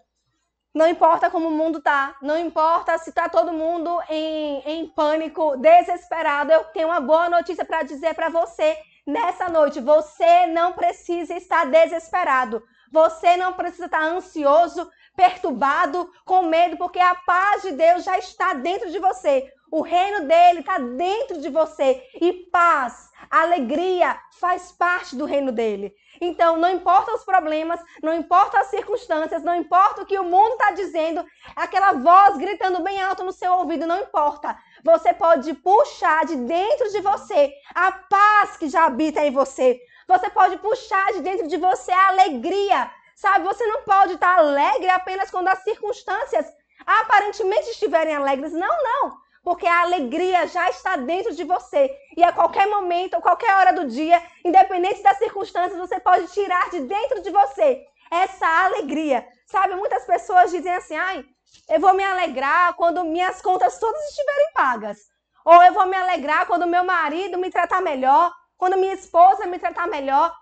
não 0.74 0.88
importa 0.88 1.30
como 1.30 1.50
o 1.50 1.52
mundo 1.52 1.82
tá, 1.82 2.16
não 2.22 2.38
importa 2.38 2.98
se 2.98 3.12
tá 3.12 3.28
todo 3.28 3.52
mundo 3.52 3.90
em, 4.10 4.62
em 4.66 4.88
pânico, 4.88 5.58
desesperado. 5.58 6.52
Eu 6.52 6.64
tenho 6.66 6.88
uma 6.88 7.02
boa 7.02 7.30
notícia 7.30 7.66
para 7.66 7.84
dizer 7.84 8.14
para 8.14 8.30
você 8.30 8.78
nessa 9.06 9.50
noite. 9.50 9.82
Você 9.82 10.46
não 10.48 10.72
precisa 10.72 11.34
estar 11.34 11.66
desesperado. 11.66 12.64
Você 12.90 13.36
não 13.36 13.54
precisa 13.54 13.86
estar 13.86 14.04
ansioso, 14.04 14.90
perturbado, 15.16 16.10
com 16.26 16.44
medo, 16.44 16.78
porque 16.78 17.00
a 17.00 17.16
paz 17.16 17.64
de 17.64 17.72
Deus 17.72 18.04
já 18.04 18.18
está 18.18 18.54
dentro 18.54 18.90
de 18.90 19.00
você. 19.00 19.52
O 19.72 19.82
reino 19.82 20.28
dele 20.28 20.60
está 20.60 20.78
dentro 20.78 21.40
de 21.40 21.48
você. 21.48 22.04
E 22.20 22.34
paz, 22.52 23.10
alegria 23.30 24.20
faz 24.38 24.70
parte 24.70 25.16
do 25.16 25.24
reino 25.24 25.50
dele. 25.50 25.96
Então, 26.20 26.58
não 26.58 26.70
importa 26.70 27.14
os 27.14 27.24
problemas, 27.24 27.80
não 28.04 28.14
importa 28.14 28.60
as 28.60 28.68
circunstâncias, 28.68 29.44
não 29.44 29.56
importa 29.56 30.02
o 30.02 30.06
que 30.06 30.20
o 30.20 30.26
mundo 30.26 30.52
está 30.52 30.72
dizendo, 30.72 31.26
aquela 31.56 31.94
voz 31.94 32.38
gritando 32.38 32.84
bem 32.84 33.02
alto 33.02 33.24
no 33.24 33.32
seu 33.32 33.54
ouvido, 33.54 33.88
não 33.88 34.02
importa. 34.02 34.60
Você 34.84 35.14
pode 35.14 35.54
puxar 35.54 36.26
de 36.26 36.36
dentro 36.36 36.92
de 36.92 37.00
você 37.00 37.54
a 37.74 37.94
paz 37.94 38.58
que 38.58 38.68
já 38.68 38.86
habita 38.86 39.26
em 39.26 39.32
você. 39.32 39.80
Você 40.06 40.30
pode 40.30 40.58
puxar 40.58 41.14
de 41.14 41.22
dentro 41.22 41.48
de 41.48 41.56
você 41.56 41.94
a 41.94 42.10
alegria. 42.10 42.92
Sabe, 43.16 43.46
você 43.46 43.66
não 43.68 43.84
pode 43.84 44.14
estar 44.16 44.38
alegre 44.38 44.90
apenas 44.90 45.32
quando 45.32 45.48
as 45.48 45.64
circunstâncias 45.64 46.46
aparentemente 46.86 47.70
estiverem 47.70 48.16
alegres. 48.16 48.52
Não, 48.52 48.84
não 48.84 49.22
porque 49.44 49.66
a 49.66 49.82
alegria 49.82 50.48
já 50.48 50.70
está 50.70 50.96
dentro 50.96 51.34
de 51.34 51.44
você. 51.44 51.96
E 52.16 52.24
a 52.24 52.32
qualquer 52.32 52.68
momento, 52.68 53.16
a 53.16 53.22
qualquer 53.22 53.56
hora 53.56 53.74
do 53.74 53.88
dia, 53.88 54.22
independente 54.46 55.02
das 55.02 55.18
circunstâncias, 55.18 55.80
você 55.80 56.00
pode 56.00 56.28
tirar 56.28 56.70
de 56.70 56.82
dentro 56.82 57.22
de 57.22 57.32
você 57.32 57.84
essa 58.12 58.48
alegria. 58.66 59.26
Sabe, 59.46 59.76
muitas 59.76 60.06
pessoas 60.06 60.52
dizem 60.52 60.74
assim: 60.74 60.96
ai, 60.96 61.26
eu 61.70 61.80
vou 61.80 61.94
me 61.94 62.04
alegrar 62.04 62.74
quando 62.76 63.04
minhas 63.04 63.42
contas 63.42 63.80
todas 63.80 64.02
estiverem 64.10 64.54
pagas. 64.54 65.00
Ou 65.44 65.64
eu 65.64 65.74
vou 65.74 65.88
me 65.88 65.96
alegrar 65.96 66.46
quando 66.46 66.68
meu 66.68 66.84
marido 66.84 67.38
me 67.38 67.50
tratar 67.50 67.82
melhor, 67.82 68.32
quando 68.58 68.78
minha 68.78 68.94
esposa 68.94 69.48
me 69.48 69.58
tratar 69.58 69.88
melhor. 69.88 70.36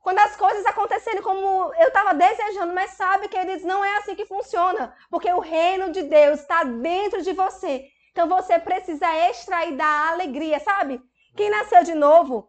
Quando 0.00 0.18
as 0.18 0.34
coisas 0.36 0.66
acontecerem 0.66 1.22
como 1.22 1.72
eu 1.74 1.86
estava 1.86 2.12
desejando, 2.12 2.74
mas 2.74 2.90
sabe, 2.90 3.28
queridos, 3.28 3.62
não 3.62 3.84
é 3.84 3.98
assim 3.98 4.16
que 4.16 4.26
funciona. 4.26 4.92
Porque 5.08 5.32
o 5.32 5.38
reino 5.38 5.92
de 5.92 6.02
Deus 6.02 6.40
está 6.40 6.64
dentro 6.64 7.22
de 7.22 7.32
você. 7.32 7.88
Então 8.12 8.28
você 8.28 8.58
precisa 8.58 9.06
extrair 9.30 9.76
da 9.76 10.10
alegria, 10.10 10.60
sabe? 10.60 11.00
Quem 11.34 11.50
nasceu 11.50 11.82
de 11.82 11.94
novo 11.94 12.48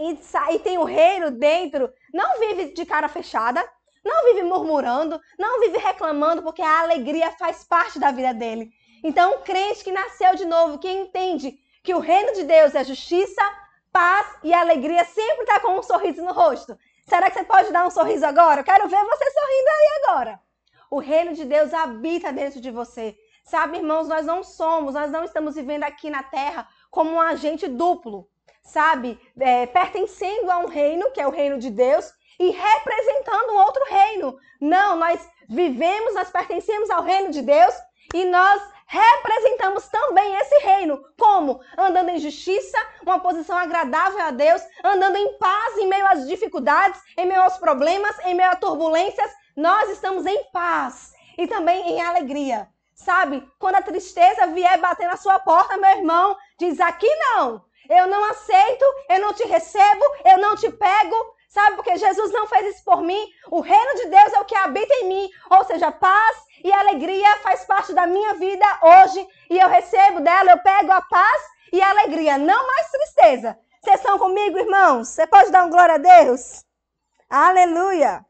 e, 0.00 0.18
e 0.54 0.58
tem 0.60 0.78
o 0.78 0.84
reino 0.84 1.30
dentro, 1.30 1.92
não 2.12 2.40
vive 2.40 2.72
de 2.72 2.86
cara 2.86 3.08
fechada, 3.08 3.62
não 4.04 4.24
vive 4.24 4.42
murmurando, 4.42 5.20
não 5.38 5.60
vive 5.60 5.76
reclamando, 5.76 6.42
porque 6.42 6.62
a 6.62 6.80
alegria 6.80 7.30
faz 7.32 7.64
parte 7.64 7.98
da 7.98 8.10
vida 8.10 8.32
dele. 8.32 8.70
Então, 9.04 9.34
um 9.36 9.42
crente 9.42 9.84
que 9.84 9.92
nasceu 9.92 10.34
de 10.34 10.46
novo, 10.46 10.78
que 10.78 10.90
entende 10.90 11.54
que 11.82 11.94
o 11.94 12.00
reino 12.00 12.32
de 12.32 12.44
Deus 12.44 12.74
é 12.74 12.82
justiça, 12.82 13.42
paz 13.92 14.26
e 14.42 14.54
alegria, 14.54 15.04
sempre 15.04 15.42
está 15.42 15.60
com 15.60 15.78
um 15.78 15.82
sorriso 15.82 16.24
no 16.24 16.32
rosto. 16.32 16.78
Será 17.06 17.30
que 17.30 17.38
você 17.38 17.44
pode 17.44 17.72
dar 17.72 17.86
um 17.86 17.90
sorriso 17.90 18.24
agora? 18.24 18.60
Eu 18.60 18.64
quero 18.64 18.88
ver 18.88 19.04
você 19.04 19.30
sorrindo 19.30 19.68
aí 19.68 20.02
agora. 20.02 20.40
O 20.90 20.98
reino 20.98 21.34
de 21.34 21.44
Deus 21.44 21.72
habita 21.74 22.32
dentro 22.32 22.60
de 22.60 22.70
você. 22.70 23.16
Sabe, 23.48 23.78
irmãos, 23.78 24.06
nós 24.06 24.26
não 24.26 24.44
somos, 24.44 24.92
nós 24.92 25.10
não 25.10 25.24
estamos 25.24 25.54
vivendo 25.54 25.82
aqui 25.84 26.10
na 26.10 26.22
terra 26.22 26.68
como 26.90 27.12
um 27.12 27.20
agente 27.20 27.66
duplo, 27.66 28.28
sabe? 28.62 29.18
É, 29.40 29.64
pertencendo 29.64 30.50
a 30.50 30.58
um 30.58 30.66
reino, 30.66 31.10
que 31.12 31.20
é 31.20 31.26
o 31.26 31.30
reino 31.30 31.58
de 31.58 31.70
Deus, 31.70 32.12
e 32.38 32.50
representando 32.50 33.52
um 33.52 33.56
outro 33.56 33.82
reino. 33.86 34.38
Não, 34.60 34.96
nós 34.96 35.26
vivemos, 35.48 36.12
nós 36.12 36.30
pertencemos 36.30 36.90
ao 36.90 37.02
reino 37.02 37.30
de 37.30 37.40
Deus 37.40 37.74
e 38.12 38.26
nós 38.26 38.60
representamos 38.86 39.88
também 39.88 40.34
esse 40.36 40.58
reino. 40.58 41.02
Como? 41.18 41.58
Andando 41.78 42.10
em 42.10 42.18
justiça, 42.18 42.76
uma 43.00 43.18
posição 43.18 43.56
agradável 43.56 44.20
a 44.20 44.30
Deus, 44.30 44.62
andando 44.84 45.16
em 45.16 45.38
paz 45.38 45.78
em 45.78 45.88
meio 45.88 46.06
às 46.06 46.28
dificuldades, 46.28 47.00
em 47.16 47.24
meio 47.24 47.40
aos 47.40 47.56
problemas, 47.56 48.14
em 48.26 48.34
meio 48.34 48.50
a 48.50 48.56
turbulências. 48.56 49.30
Nós 49.56 49.88
estamos 49.88 50.26
em 50.26 50.44
paz 50.52 51.14
e 51.38 51.46
também 51.46 51.92
em 51.92 52.02
alegria. 52.02 52.68
Sabe? 52.98 53.48
Quando 53.58 53.76
a 53.76 53.82
tristeza 53.82 54.48
vier 54.48 54.78
bater 54.80 55.06
na 55.06 55.16
sua 55.16 55.38
porta, 55.38 55.76
meu 55.76 55.90
irmão, 55.90 56.36
diz 56.58 56.80
aqui 56.80 57.08
não. 57.16 57.64
Eu 57.88 58.06
não 58.08 58.24
aceito, 58.24 58.84
eu 59.08 59.20
não 59.20 59.32
te 59.32 59.44
recebo, 59.44 60.04
eu 60.24 60.38
não 60.38 60.56
te 60.56 60.68
pego. 60.70 61.16
Sabe? 61.48 61.76
Porque 61.76 61.96
Jesus 61.96 62.30
não 62.32 62.46
fez 62.46 62.74
isso 62.74 62.84
por 62.84 63.00
mim. 63.00 63.26
O 63.50 63.60
reino 63.60 63.94
de 63.94 64.06
Deus 64.06 64.32
é 64.34 64.40
o 64.40 64.44
que 64.44 64.54
habita 64.54 64.92
em 64.96 65.08
mim. 65.08 65.30
Ou 65.48 65.64
seja, 65.64 65.90
paz 65.90 66.36
e 66.62 66.70
alegria 66.70 67.38
faz 67.38 67.64
parte 67.64 67.94
da 67.94 68.06
minha 68.06 68.34
vida 68.34 68.66
hoje. 68.82 69.26
E 69.48 69.58
eu 69.58 69.68
recebo 69.68 70.20
dela, 70.20 70.50
eu 70.50 70.58
pego 70.58 70.92
a 70.92 71.00
paz 71.00 71.42
e 71.72 71.80
a 71.80 71.90
alegria, 71.90 72.36
não 72.36 72.66
mais 72.66 72.90
tristeza. 72.90 73.58
Vocês 73.80 74.00
estão 74.00 74.18
comigo, 74.18 74.58
irmãos? 74.58 75.08
Você 75.08 75.26
pode 75.26 75.50
dar 75.50 75.64
um 75.64 75.70
glória 75.70 75.94
a 75.94 75.98
Deus? 75.98 76.64
Aleluia! 77.30 78.26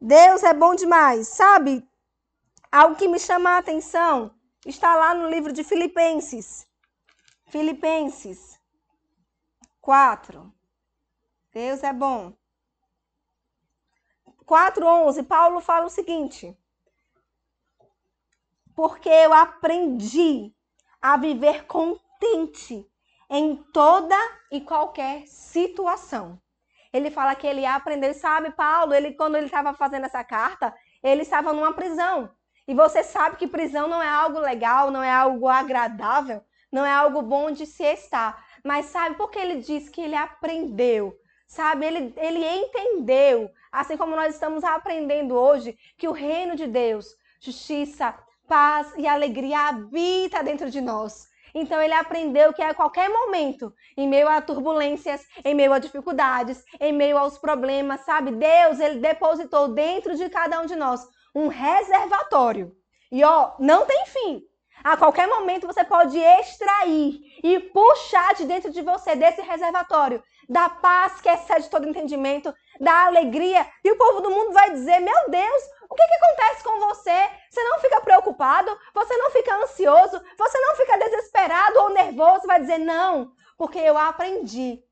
Deus 0.00 0.42
é 0.42 0.54
bom 0.54 0.74
demais. 0.74 1.28
Sabe? 1.28 1.87
Algo 2.70 2.96
que 2.96 3.08
me 3.08 3.18
chama 3.18 3.50
a 3.50 3.58
atenção 3.58 4.34
está 4.66 4.94
lá 4.94 5.14
no 5.14 5.28
livro 5.30 5.52
de 5.52 5.64
Filipenses. 5.64 6.66
Filipenses 7.46 8.60
4. 9.80 10.52
Deus 11.50 11.82
é 11.82 11.94
bom. 11.94 12.36
4:11, 14.44 15.22
Paulo 15.22 15.60
fala 15.60 15.86
o 15.86 15.90
seguinte: 15.90 16.54
Porque 18.74 19.08
eu 19.08 19.32
aprendi 19.32 20.54
a 21.00 21.16
viver 21.16 21.64
contente 21.66 22.86
em 23.30 23.56
toda 23.72 24.16
e 24.52 24.60
qualquer 24.60 25.26
situação. 25.26 26.38
Ele 26.92 27.10
fala 27.10 27.34
que 27.34 27.46
ele 27.46 27.64
aprendeu, 27.64 28.12
sabe, 28.12 28.50
Paulo, 28.52 28.92
ele 28.92 29.14
quando 29.14 29.36
ele 29.36 29.46
estava 29.46 29.72
fazendo 29.72 30.04
essa 30.04 30.22
carta, 30.22 30.74
ele 31.02 31.22
estava 31.22 31.52
numa 31.52 31.72
prisão. 31.72 32.30
E 32.68 32.74
você 32.74 33.02
sabe 33.02 33.36
que 33.36 33.48
prisão 33.48 33.88
não 33.88 34.00
é 34.00 34.08
algo 34.08 34.38
legal, 34.38 34.90
não 34.90 35.02
é 35.02 35.10
algo 35.10 35.48
agradável, 35.48 36.40
não 36.70 36.84
é 36.84 36.92
algo 36.92 37.22
bom 37.22 37.50
de 37.50 37.66
se 37.66 37.82
estar. 37.82 38.44
Mas 38.62 38.86
sabe 38.86 39.16
por 39.16 39.30
que 39.30 39.38
ele 39.38 39.56
diz 39.56 39.88
que 39.88 40.02
ele 40.02 40.14
aprendeu 40.14 41.18
sabe? 41.48 41.86
Ele, 41.86 42.14
ele 42.16 42.44
entendeu, 42.44 43.50
assim 43.72 43.96
como 43.96 44.14
nós 44.14 44.34
estamos 44.34 44.62
aprendendo 44.62 45.34
hoje, 45.34 45.76
que 45.96 46.06
o 46.06 46.12
reino 46.12 46.54
de 46.54 46.66
Deus, 46.66 47.06
justiça, 47.40 48.14
paz 48.46 48.92
e 48.96 49.06
alegria 49.06 49.68
habita 49.68 50.44
dentro 50.44 50.70
de 50.70 50.80
nós. 50.80 51.26
Então 51.54 51.80
ele 51.80 51.94
aprendeu 51.94 52.52
que 52.52 52.62
a 52.62 52.74
qualquer 52.74 53.08
momento, 53.08 53.72
em 53.96 54.06
meio 54.06 54.28
a 54.28 54.40
turbulências, 54.40 55.26
em 55.42 55.54
meio 55.54 55.72
a 55.72 55.78
dificuldades, 55.78 56.62
em 56.78 56.92
meio 56.92 57.16
aos 57.16 57.38
problemas, 57.38 58.02
sabe? 58.02 58.32
Deus, 58.32 58.78
ele 58.78 59.00
depositou 59.00 59.68
dentro 59.68 60.14
de 60.14 60.28
cada 60.28 60.60
um 60.60 60.66
de 60.66 60.76
nós 60.76 61.08
um 61.34 61.48
reservatório. 61.48 62.72
E 63.10 63.24
ó, 63.24 63.52
não 63.58 63.86
tem 63.86 64.06
fim. 64.06 64.42
A 64.84 64.96
qualquer 64.96 65.26
momento 65.26 65.66
você 65.66 65.82
pode 65.82 66.18
extrair 66.18 67.20
e 67.42 67.58
puxar 67.58 68.34
de 68.34 68.44
dentro 68.44 68.70
de 68.70 68.80
você 68.80 69.16
desse 69.16 69.40
reservatório 69.40 70.22
da 70.48 70.68
paz 70.68 71.20
que 71.20 71.28
excede 71.28 71.68
todo 71.68 71.88
entendimento, 71.88 72.54
da 72.80 73.06
alegria. 73.06 73.66
E 73.84 73.90
o 73.90 73.96
povo 73.96 74.20
do 74.20 74.30
mundo 74.30 74.52
vai 74.52 74.70
dizer: 74.70 74.98
Meu 75.00 75.28
Deus, 75.28 75.62
o 75.90 75.94
que, 75.94 76.06
que 76.06 76.14
acontece 76.14 76.64
com 76.64 76.80
você? 76.80 77.30
Você 77.50 77.62
não 77.62 77.78
fica 77.80 78.00
preocupado? 78.00 78.78
Você 78.94 79.16
não 79.16 79.30
fica 79.30 79.54
ansioso? 79.56 80.20
Você 80.38 80.58
não 80.58 80.76
fica 80.76 80.96
desesperado 80.96 81.78
ou 81.80 81.90
nervoso? 81.90 82.46
Vai 82.46 82.60
dizer: 82.60 82.78
Não, 82.78 83.32
porque 83.58 83.78
eu 83.78 83.98
aprendi. 83.98 84.82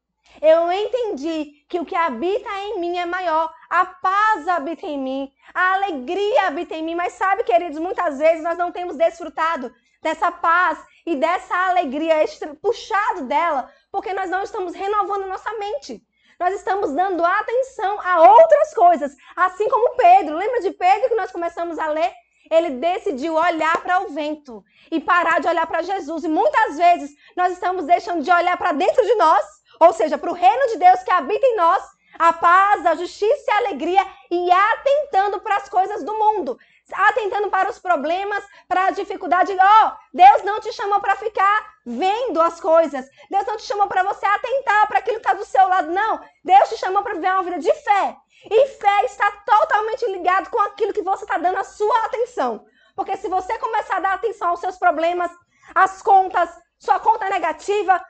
Eu 0.41 0.71
entendi 0.71 1.65
que 1.69 1.81
o 1.81 1.85
que 1.85 1.95
habita 1.95 2.49
em 2.61 2.81
mim 2.81 2.99
é 2.99 3.07
maior. 3.07 3.53
A 3.71 3.87
paz 3.87 4.47
habita 4.49 4.87
em 4.87 4.99
mim, 4.99 5.33
a 5.55 5.75
alegria 5.75 6.47
habita 6.47 6.75
em 6.75 6.83
mim. 6.83 6.95
Mas 6.95 7.15
sabe, 7.15 7.45
queridos, 7.45 7.79
muitas 7.79 8.19
vezes 8.19 8.43
nós 8.43 8.59
não 8.59 8.71
temos 8.71 8.97
desfrutado 8.97 9.73
dessa 10.03 10.31
paz 10.31 10.79
e 11.05 11.17
dessa 11.17 11.57
alegria, 11.69 12.17
puxado 12.61 13.25
dela, 13.25 13.71
porque 13.91 14.13
nós 14.13 14.31
não 14.31 14.43
estamos 14.43 14.75
renovando 14.75 15.27
nossa 15.27 15.53
mente. 15.55 16.03
Nós 16.39 16.55
estamos 16.55 16.93
dando 16.93 17.25
atenção 17.25 17.99
a 18.01 18.21
outras 18.21 18.75
coisas, 18.75 19.17
assim 19.35 19.69
como 19.71 19.97
Pedro. 19.97 20.37
Lembra 20.37 20.61
de 20.61 20.71
Pedro 20.73 21.09
que 21.09 21.15
nós 21.15 21.33
começamos 21.33 21.79
a 21.79 21.87
ler? 21.89 22.13
Ele 22.51 22.71
decidiu 22.71 23.35
olhar 23.35 23.83
para 23.83 24.03
o 24.03 24.11
vento 24.11 24.63
e 24.91 25.01
parar 25.01 25.41
de 25.41 25.49
olhar 25.49 25.67
para 25.67 25.83
Jesus. 25.83 26.25
E 26.25 26.29
muitas 26.29 26.77
vezes 26.77 27.11
nós 27.37 27.53
estamos 27.53 27.87
deixando 27.87 28.23
de 28.23 28.31
olhar 28.31 28.57
para 28.57 28.73
dentro 28.73 29.05
de 29.05 29.15
nós, 29.15 29.45
ou 29.81 29.93
seja, 29.93 30.19
para 30.19 30.31
o 30.31 30.35
reino 30.35 30.69
de 30.69 30.79
Deus 30.79 31.03
que 31.03 31.11
habita 31.11 31.47
em 31.47 31.57
nós, 31.57 31.83
a 32.19 32.33
paz, 32.33 32.87
a 32.87 32.95
justiça 32.95 33.45
e 33.47 33.51
a 33.51 33.59
alegria, 33.59 34.07
e 34.31 34.51
atentando 34.51 35.41
para 35.41 35.57
as 35.57 35.69
coisas 35.69 36.03
do 36.03 36.15
mundo 36.15 36.59
atentando 36.93 37.51
para 37.51 37.69
os 37.69 37.79
problemas, 37.79 38.45
para 38.69 38.87
a 38.87 38.91
dificuldade. 38.91 39.57
Ó, 39.61 39.87
oh, 39.87 39.93
Deus 40.13 40.43
não 40.45 40.61
te 40.61 40.73
chamou 40.73 41.01
para 41.01 41.17
ficar 41.17 41.75
vendo 41.85 42.41
as 42.41 42.61
coisas. 42.61 43.09
Deus 43.31 43.47
não 43.47 43.57
te 43.57 43.65
chamou 43.65 43.87
para 43.89 44.03
você 44.03 44.25
atentar 44.25 44.87
para 44.87 44.99
aquilo 44.99 45.21
que 45.21 45.27
está 45.27 45.35
do 45.35 45.45
seu 45.45 45.67
lado. 45.69 45.91
Não. 45.91 46.21
Deus 46.45 46.69
te 46.69 46.77
chamou 46.77 47.03
para 47.03 47.15
viver 47.15 47.33
uma 47.33 47.43
vida 47.43 47.59
de 47.59 47.73
fé. 47.73 48.17
E 48.49 48.67
fé 48.69 49.05
está 49.05 49.31
totalmente 49.45 50.07
ligado 50.07 50.51
com 50.51 50.61
aquilo 50.61 50.93
que 50.93 51.03
você 51.03 51.25
está 51.25 51.39
dando 51.39 51.59
a 51.59 51.65
sua 51.65 52.05
atenção. 52.05 52.65
Porque 52.95 53.17
se 53.17 53.29
você 53.29 53.59
começar 53.59 53.97
a 53.97 54.01
dar 54.01 54.15
atenção 54.15 54.51
aos 54.51 54.61
seus 54.61 54.79
problemas, 54.79 55.31
às 55.75 56.01
contas, 56.01 56.49
sua 56.79 57.01
conta 57.01 57.29
negativa, 57.29 58.03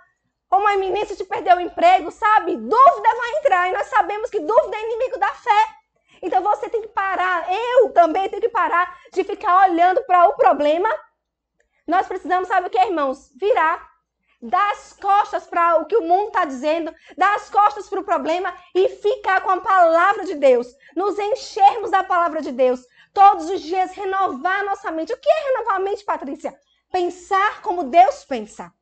uma 0.58 0.74
iminência 0.74 1.16
de 1.16 1.24
perder 1.24 1.56
o 1.56 1.60
emprego, 1.60 2.10
sabe? 2.10 2.56
Dúvida 2.56 3.16
vai 3.18 3.30
entrar. 3.38 3.68
E 3.68 3.72
nós 3.72 3.86
sabemos 3.86 4.30
que 4.30 4.40
dúvida 4.40 4.76
é 4.76 4.84
inimigo 4.84 5.18
da 5.18 5.32
fé. 5.34 5.76
Então 6.22 6.42
você 6.42 6.68
tem 6.68 6.82
que 6.82 6.88
parar, 6.88 7.46
eu 7.52 7.90
também 7.92 8.28
tenho 8.28 8.42
que 8.42 8.48
parar 8.48 8.98
de 9.12 9.22
ficar 9.22 9.68
olhando 9.68 10.02
para 10.04 10.28
o 10.28 10.34
problema. 10.34 10.88
Nós 11.86 12.06
precisamos, 12.06 12.48
sabe 12.48 12.66
o 12.66 12.70
que, 12.70 12.78
irmãos? 12.78 13.30
Virar. 13.38 13.94
Dar 14.42 14.70
as 14.72 14.92
costas 14.92 15.46
para 15.46 15.78
o 15.78 15.86
que 15.86 15.96
o 15.96 16.02
mundo 16.02 16.28
está 16.28 16.44
dizendo, 16.44 16.94
dar 17.16 17.34
as 17.36 17.48
costas 17.48 17.88
para 17.88 18.00
o 18.00 18.04
problema 18.04 18.54
e 18.74 18.88
ficar 18.88 19.40
com 19.40 19.50
a 19.50 19.60
palavra 19.60 20.24
de 20.24 20.34
Deus. 20.34 20.68
Nos 20.94 21.18
enchermos 21.18 21.90
da 21.90 22.04
palavra 22.04 22.42
de 22.42 22.52
Deus. 22.52 22.80
Todos 23.14 23.48
os 23.48 23.62
dias 23.62 23.92
renovar 23.92 24.64
nossa 24.64 24.90
mente. 24.90 25.12
O 25.12 25.16
que 25.16 25.28
é 25.28 25.44
renovar 25.48 25.76
a 25.76 25.80
mente, 25.80 26.04
Patrícia? 26.04 26.54
Pensar 26.92 27.62
como 27.62 27.84
Deus 27.84 28.24
pensa. 28.24 28.72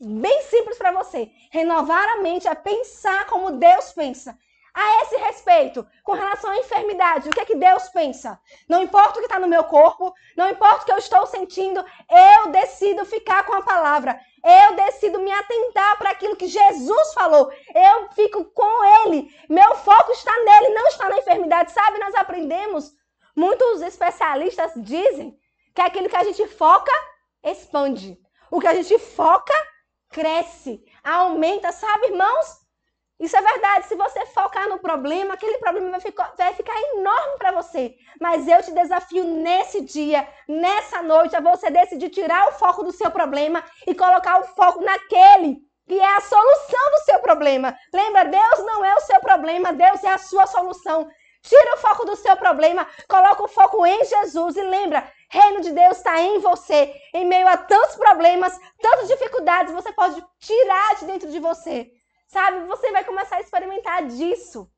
Bem 0.00 0.42
simples 0.42 0.78
para 0.78 0.92
você. 0.92 1.30
Renovar 1.50 2.08
a 2.10 2.22
mente 2.22 2.46
é 2.46 2.54
pensar 2.54 3.26
como 3.26 3.52
Deus 3.52 3.92
pensa 3.92 4.38
a 4.78 5.02
esse 5.02 5.16
respeito, 5.16 5.84
com 6.04 6.12
relação 6.12 6.50
à 6.50 6.58
enfermidade, 6.58 7.28
o 7.28 7.32
que 7.32 7.40
é 7.40 7.44
que 7.44 7.56
Deus 7.56 7.88
pensa? 7.88 8.38
Não 8.68 8.80
importa 8.80 9.14
o 9.14 9.14
que 9.14 9.26
está 9.26 9.40
no 9.40 9.48
meu 9.48 9.64
corpo, 9.64 10.14
não 10.36 10.48
importa 10.48 10.82
o 10.82 10.84
que 10.84 10.92
eu 10.92 10.98
estou 10.98 11.26
sentindo, 11.26 11.84
eu 12.08 12.52
decido 12.52 13.04
ficar 13.04 13.44
com 13.44 13.54
a 13.54 13.62
palavra. 13.62 14.20
Eu 14.44 14.76
decido 14.76 15.18
me 15.18 15.32
atentar 15.32 15.98
para 15.98 16.10
aquilo 16.10 16.36
que 16.36 16.46
Jesus 16.46 17.12
falou. 17.12 17.50
Eu 17.74 18.08
fico 18.10 18.44
com 18.44 19.04
Ele. 19.04 19.28
Meu 19.48 19.74
foco 19.74 20.12
está 20.12 20.32
nele, 20.32 20.74
não 20.74 20.86
está 20.86 21.08
na 21.08 21.18
enfermidade. 21.18 21.72
Sabe, 21.72 21.98
nós 21.98 22.14
aprendemos. 22.14 22.92
Muitos 23.34 23.82
especialistas 23.82 24.70
dizem 24.76 25.36
que 25.74 25.80
aquilo 25.80 26.08
que 26.08 26.16
a 26.16 26.22
gente 26.22 26.46
foca 26.46 26.92
expande. 27.42 28.16
O 28.48 28.60
que 28.60 28.68
a 28.68 28.74
gente 28.74 28.96
foca 28.96 29.52
cresce, 30.10 30.82
aumenta, 31.02 31.72
sabe, 31.72 32.08
irmãos? 32.08 32.68
Isso 33.20 33.36
é 33.36 33.42
verdade. 33.42 33.86
Se 33.86 33.96
você 33.96 34.26
focar 34.26 34.68
no 34.68 34.78
problema, 34.78 35.34
aquele 35.34 35.58
problema 35.58 35.90
vai 35.90 36.00
ficar, 36.00 36.32
vai 36.36 36.54
ficar 36.54 36.74
enorme 36.94 37.36
para 37.36 37.52
você. 37.52 37.96
Mas 38.20 38.46
eu 38.46 38.62
te 38.62 38.72
desafio 38.72 39.24
nesse 39.24 39.80
dia, 39.80 40.26
nessa 40.46 41.02
noite, 41.02 41.34
a 41.34 41.40
você 41.40 41.68
decidir 41.68 42.10
tirar 42.10 42.48
o 42.48 42.52
foco 42.52 42.84
do 42.84 42.92
seu 42.92 43.10
problema 43.10 43.64
e 43.86 43.94
colocar 43.94 44.40
o 44.40 44.44
foco 44.44 44.80
naquele 44.82 45.68
que 45.88 45.98
é 45.98 46.16
a 46.16 46.20
solução 46.20 46.90
do 46.92 47.04
seu 47.04 47.18
problema. 47.20 47.76
Lembra, 47.92 48.26
Deus 48.26 48.58
não 48.58 48.84
é 48.84 48.94
o 48.94 49.00
seu 49.00 49.18
problema, 49.20 49.72
Deus 49.72 50.04
é 50.04 50.10
a 50.10 50.18
sua 50.18 50.46
solução. 50.46 51.08
Tira 51.48 51.74
o 51.74 51.78
foco 51.78 52.04
do 52.04 52.16
seu 52.16 52.36
problema, 52.36 52.86
coloca 53.08 53.42
o 53.42 53.48
foco 53.48 53.86
em 53.86 54.04
Jesus 54.04 54.56
e 54.56 54.62
lembra, 54.62 55.10
reino 55.30 55.60
de 55.60 55.72
Deus 55.72 55.96
está 55.96 56.20
em 56.20 56.38
você. 56.40 56.94
Em 57.14 57.24
meio 57.24 57.48
a 57.48 57.56
tantos 57.56 57.96
problemas, 57.96 58.58
tantas 58.80 59.08
dificuldades, 59.08 59.72
você 59.72 59.92
pode 59.92 60.22
tirar 60.38 60.96
de 60.96 61.06
dentro 61.06 61.30
de 61.30 61.38
você 61.38 61.90
Sabe? 62.28 62.66
Você 62.66 62.92
vai 62.92 63.04
começar 63.04 63.36
a 63.36 63.40
experimentar 63.40 64.06
disso. 64.06 64.70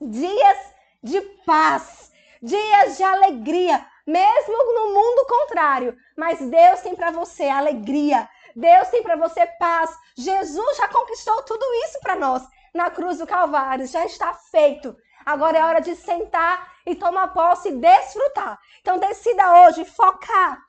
Dias 0.00 0.58
de 1.02 1.20
paz, 1.46 2.10
dias 2.42 2.96
de 2.96 3.02
alegria, 3.04 3.86
mesmo 4.04 4.74
no 4.74 4.92
mundo 4.92 5.26
contrário. 5.26 5.96
Mas 6.16 6.40
Deus 6.40 6.80
tem 6.80 6.96
para 6.96 7.12
você 7.12 7.44
alegria. 7.44 8.28
Deus 8.56 8.88
tem 8.88 9.02
para 9.04 9.14
você 9.14 9.46
paz. 9.58 9.96
Jesus 10.16 10.76
já 10.76 10.88
conquistou 10.88 11.42
tudo 11.44 11.64
isso 11.86 12.00
para 12.00 12.16
nós 12.16 12.42
na 12.74 12.90
cruz 12.90 13.18
do 13.18 13.26
Calvário. 13.26 13.86
Já 13.86 14.04
está 14.04 14.34
feito. 14.34 14.96
Agora 15.24 15.58
é 15.58 15.64
hora 15.64 15.80
de 15.80 15.94
sentar 15.94 16.72
e 16.86 16.94
tomar 16.94 17.28
posse 17.28 17.68
e 17.68 17.76
desfrutar. 17.76 18.58
Então 18.80 18.98
decida 18.98 19.66
hoje 19.66 19.84
focar 19.84 20.60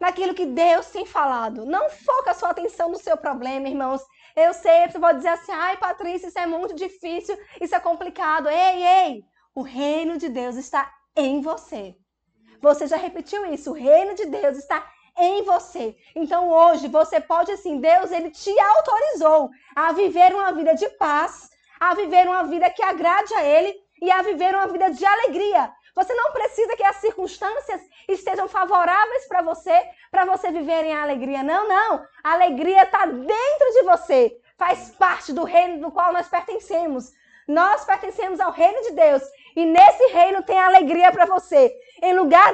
naquilo 0.00 0.34
que 0.34 0.46
Deus 0.46 0.86
tem 0.88 1.06
falado. 1.06 1.64
Não 1.64 1.88
foca 1.90 2.34
sua 2.34 2.50
atenção 2.50 2.90
no 2.90 2.98
seu 2.98 3.16
problema, 3.16 3.68
irmãos. 3.68 4.02
Eu 4.36 4.52
você 4.52 4.88
pode 4.98 5.18
dizer 5.18 5.28
assim, 5.28 5.52
ai, 5.52 5.76
Patrícia, 5.76 6.26
isso 6.26 6.38
é 6.38 6.46
muito 6.46 6.74
difícil, 6.74 7.38
isso 7.60 7.74
é 7.74 7.80
complicado. 7.80 8.48
Ei, 8.48 8.84
ei, 8.84 9.24
o 9.54 9.62
reino 9.62 10.18
de 10.18 10.28
Deus 10.28 10.56
está 10.56 10.92
em 11.16 11.40
você. 11.40 11.94
Você 12.60 12.86
já 12.86 12.96
repetiu 12.96 13.46
isso, 13.52 13.70
o 13.70 13.74
reino 13.74 14.14
de 14.14 14.26
Deus 14.26 14.56
está 14.58 14.84
em 15.16 15.42
você. 15.42 15.96
Então 16.14 16.50
hoje 16.50 16.88
você 16.88 17.20
pode 17.20 17.52
assim, 17.52 17.78
Deus 17.78 18.10
ele 18.10 18.30
te 18.30 18.50
autorizou 18.58 19.50
a 19.76 19.92
viver 19.92 20.34
uma 20.34 20.52
vida 20.52 20.74
de 20.74 20.88
paz, 20.90 21.48
a 21.80 21.94
viver 21.94 22.26
uma 22.26 22.44
vida 22.44 22.70
que 22.70 22.82
agrade 22.82 23.32
a 23.34 23.44
ele 23.44 23.74
e 24.00 24.10
a 24.10 24.22
viver 24.22 24.54
uma 24.54 24.66
vida 24.68 24.90
de 24.90 25.04
alegria. 25.04 25.72
Você 25.94 26.12
não 26.14 26.32
precisa 26.32 26.76
que 26.76 26.82
as 26.82 26.96
circunstâncias 26.96 27.80
estejam 28.08 28.48
favoráveis 28.48 29.26
para 29.28 29.42
você, 29.42 29.80
para 30.10 30.24
você 30.24 30.50
viver 30.50 30.84
em 30.84 30.94
alegria. 30.94 31.42
Não, 31.42 31.68
não. 31.68 32.04
A 32.22 32.32
alegria 32.32 32.82
está 32.82 33.06
dentro 33.06 33.70
de 33.72 33.82
você. 33.84 34.36
Faz 34.58 34.90
parte 34.90 35.32
do 35.32 35.44
reino 35.44 35.80
do 35.80 35.92
qual 35.92 36.12
nós 36.12 36.28
pertencemos. 36.28 37.12
Nós 37.46 37.84
pertencemos 37.84 38.40
ao 38.40 38.50
reino 38.50 38.82
de 38.82 38.92
Deus. 38.92 39.22
E 39.56 39.64
nesse 39.64 40.06
reino 40.08 40.42
tem 40.42 40.58
alegria 40.58 41.12
para 41.12 41.26
você. 41.26 41.72
Em 42.02 42.12
lugar 42.14 42.52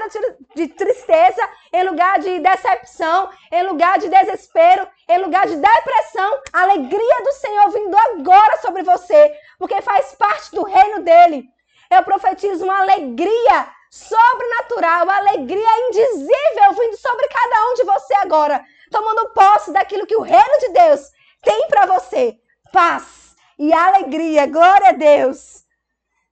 de 0.54 0.68
tristeza, 0.68 1.48
em 1.72 1.82
lugar 1.84 2.18
de 2.18 2.38
decepção, 2.40 3.30
em 3.50 3.62
lugar 3.62 3.98
de 3.98 4.08
desespero, 4.08 4.86
em 5.08 5.18
lugar 5.18 5.46
de 5.46 5.56
depressão, 5.56 6.40
a 6.52 6.62
alegria 6.62 7.22
do 7.24 7.32
Senhor 7.32 7.70
vindo 7.70 7.96
agora 7.96 8.58
sobre 8.58 8.82
você, 8.82 9.34
porque 9.58 9.80
faz 9.80 10.14
parte 10.14 10.50
do 10.54 10.62
reino 10.62 11.02
dele. 11.02 11.44
Eu 11.90 12.02
profetizo 12.02 12.64
uma 12.64 12.80
alegria 12.80 13.66
sobrenatural, 13.90 15.04
uma 15.04 15.16
alegria 15.16 15.88
indizível 15.88 16.72
vindo 16.78 16.96
sobre 16.96 17.26
cada 17.28 17.70
um 17.70 17.74
de 17.74 17.84
você 17.84 18.14
agora, 18.16 18.64
tomando 18.90 19.30
posse 19.30 19.72
daquilo 19.72 20.06
que 20.06 20.16
o 20.16 20.22
reino 20.22 20.58
de 20.60 20.68
Deus 20.68 21.00
tem 21.42 21.66
para 21.68 21.86
você. 21.86 22.36
Paz 22.72 23.34
e 23.58 23.72
alegria. 23.72 24.46
Glória 24.46 24.90
a 24.90 24.92
Deus. 24.92 25.64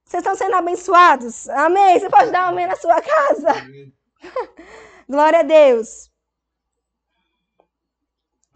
Vocês 0.09 0.23
estão 0.23 0.35
sendo 0.35 0.57
abençoados? 0.57 1.51
Amém? 1.51 2.01
Você 2.01 2.09
pode 2.09 2.31
dar 2.31 2.47
um 2.47 2.49
amém 2.49 2.66
na 2.66 2.77
sua 2.77 2.99
casa? 2.99 3.53
Glória 5.07 5.40
a 5.40 5.42
Deus. 5.42 6.11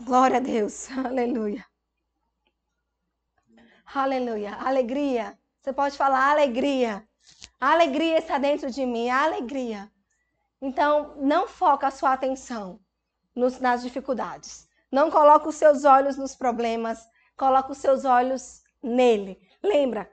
Glória 0.03 0.39
a 0.39 0.41
Deus. 0.41 0.91
Aleluia. 0.93 1.63
Aleluia. 3.95 4.55
Alegria. 4.55 5.39
Você 5.61 5.75
pode 5.75 5.95
falar 5.95 6.31
alegria. 6.31 7.07
Alegria 7.61 8.19
está 8.19 8.39
dentro 8.39 8.71
de 8.71 8.87
mim, 8.87 9.11
alegria. 9.11 9.93
Então, 10.59 11.15
não 11.19 11.47
foca 11.47 11.87
a 11.87 11.91
sua 11.91 12.15
atenção 12.15 12.81
nos, 13.35 13.61
nas 13.61 13.83
dificuldades. 13.83 14.67
Não 14.91 15.11
coloca 15.11 15.51
os 15.51 15.57
seus 15.57 15.85
olhos 15.85 16.17
nos 16.17 16.35
problemas, 16.35 17.07
coloca 17.37 17.73
os 17.73 17.79
seus 17.79 18.07
olhos 18.07 18.63
nele. 18.83 19.39
Lembra, 19.63 20.11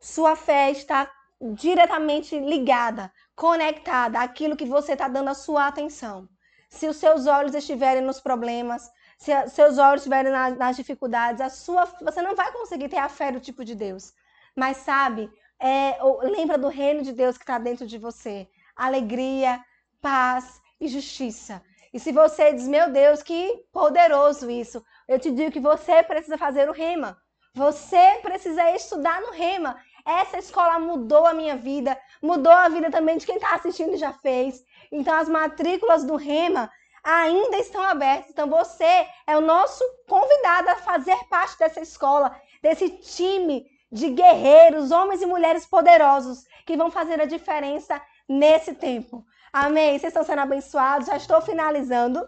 sua 0.00 0.36
fé 0.36 0.70
está 0.70 1.10
diretamente 1.40 2.38
ligada, 2.38 3.12
conectada 3.34 4.20
àquilo 4.20 4.56
que 4.56 4.64
você 4.64 4.92
está 4.92 5.08
dando 5.08 5.30
a 5.30 5.34
sua 5.34 5.66
atenção. 5.66 6.28
Se 6.68 6.86
os 6.86 6.96
seus 6.96 7.26
olhos 7.26 7.54
estiverem 7.54 8.02
nos 8.02 8.20
problemas, 8.20 8.90
se 9.16 9.32
seus 9.48 9.78
olhos 9.78 10.02
estiverem 10.02 10.32
na, 10.32 10.50
nas 10.50 10.76
dificuldades, 10.76 11.40
a 11.40 11.48
sua, 11.48 11.86
você 12.02 12.20
não 12.22 12.34
vai 12.34 12.52
conseguir 12.52 12.88
ter 12.88 12.98
a 12.98 13.08
fé 13.08 13.32
do 13.32 13.40
tipo 13.40 13.64
de 13.64 13.74
Deus. 13.74 14.12
Mas 14.54 14.78
sabe, 14.78 15.30
é, 15.58 15.98
lembra 16.22 16.58
do 16.58 16.68
reino 16.68 17.02
de 17.02 17.12
Deus 17.12 17.36
que 17.36 17.44
está 17.44 17.58
dentro 17.58 17.86
de 17.86 17.98
você. 17.98 18.48
Alegria, 18.76 19.64
paz 20.00 20.60
e 20.80 20.88
justiça. 20.88 21.62
E 21.92 21.98
se 21.98 22.12
você 22.12 22.52
diz, 22.52 22.68
meu 22.68 22.90
Deus, 22.90 23.22
que 23.22 23.64
poderoso 23.72 24.50
isso, 24.50 24.84
eu 25.06 25.18
te 25.18 25.30
digo 25.30 25.50
que 25.50 25.60
você 25.60 26.02
precisa 26.02 26.36
fazer 26.36 26.68
o 26.68 26.72
rema. 26.72 27.16
Você 27.54 28.18
precisa 28.22 28.70
estudar 28.70 29.20
no 29.20 29.32
rema. 29.32 29.76
Essa 30.08 30.38
escola 30.38 30.78
mudou 30.78 31.26
a 31.26 31.34
minha 31.34 31.54
vida, 31.54 32.00
mudou 32.22 32.50
a 32.50 32.66
vida 32.70 32.90
também 32.90 33.18
de 33.18 33.26
quem 33.26 33.34
está 33.34 33.54
assistindo 33.54 33.92
e 33.92 33.98
já 33.98 34.10
fez. 34.10 34.64
Então 34.90 35.14
as 35.14 35.28
matrículas 35.28 36.02
do 36.02 36.16
rema 36.16 36.72
ainda 37.04 37.58
estão 37.58 37.82
abertas. 37.82 38.30
Então 38.30 38.48
você 38.48 39.06
é 39.26 39.36
o 39.36 39.42
nosso 39.42 39.84
convidado 40.08 40.70
a 40.70 40.76
fazer 40.76 41.14
parte 41.28 41.58
dessa 41.58 41.82
escola, 41.82 42.34
desse 42.62 42.88
time 42.88 43.66
de 43.92 44.08
guerreiros, 44.08 44.90
homens 44.90 45.20
e 45.20 45.26
mulheres 45.26 45.66
poderosos 45.66 46.46
que 46.64 46.74
vão 46.74 46.90
fazer 46.90 47.20
a 47.20 47.26
diferença 47.26 48.00
nesse 48.26 48.72
tempo. 48.72 49.26
Amém? 49.52 49.98
Vocês 49.98 50.10
estão 50.10 50.24
sendo 50.24 50.40
abençoados. 50.40 51.08
Já 51.08 51.18
estou 51.18 51.42
finalizando, 51.42 52.26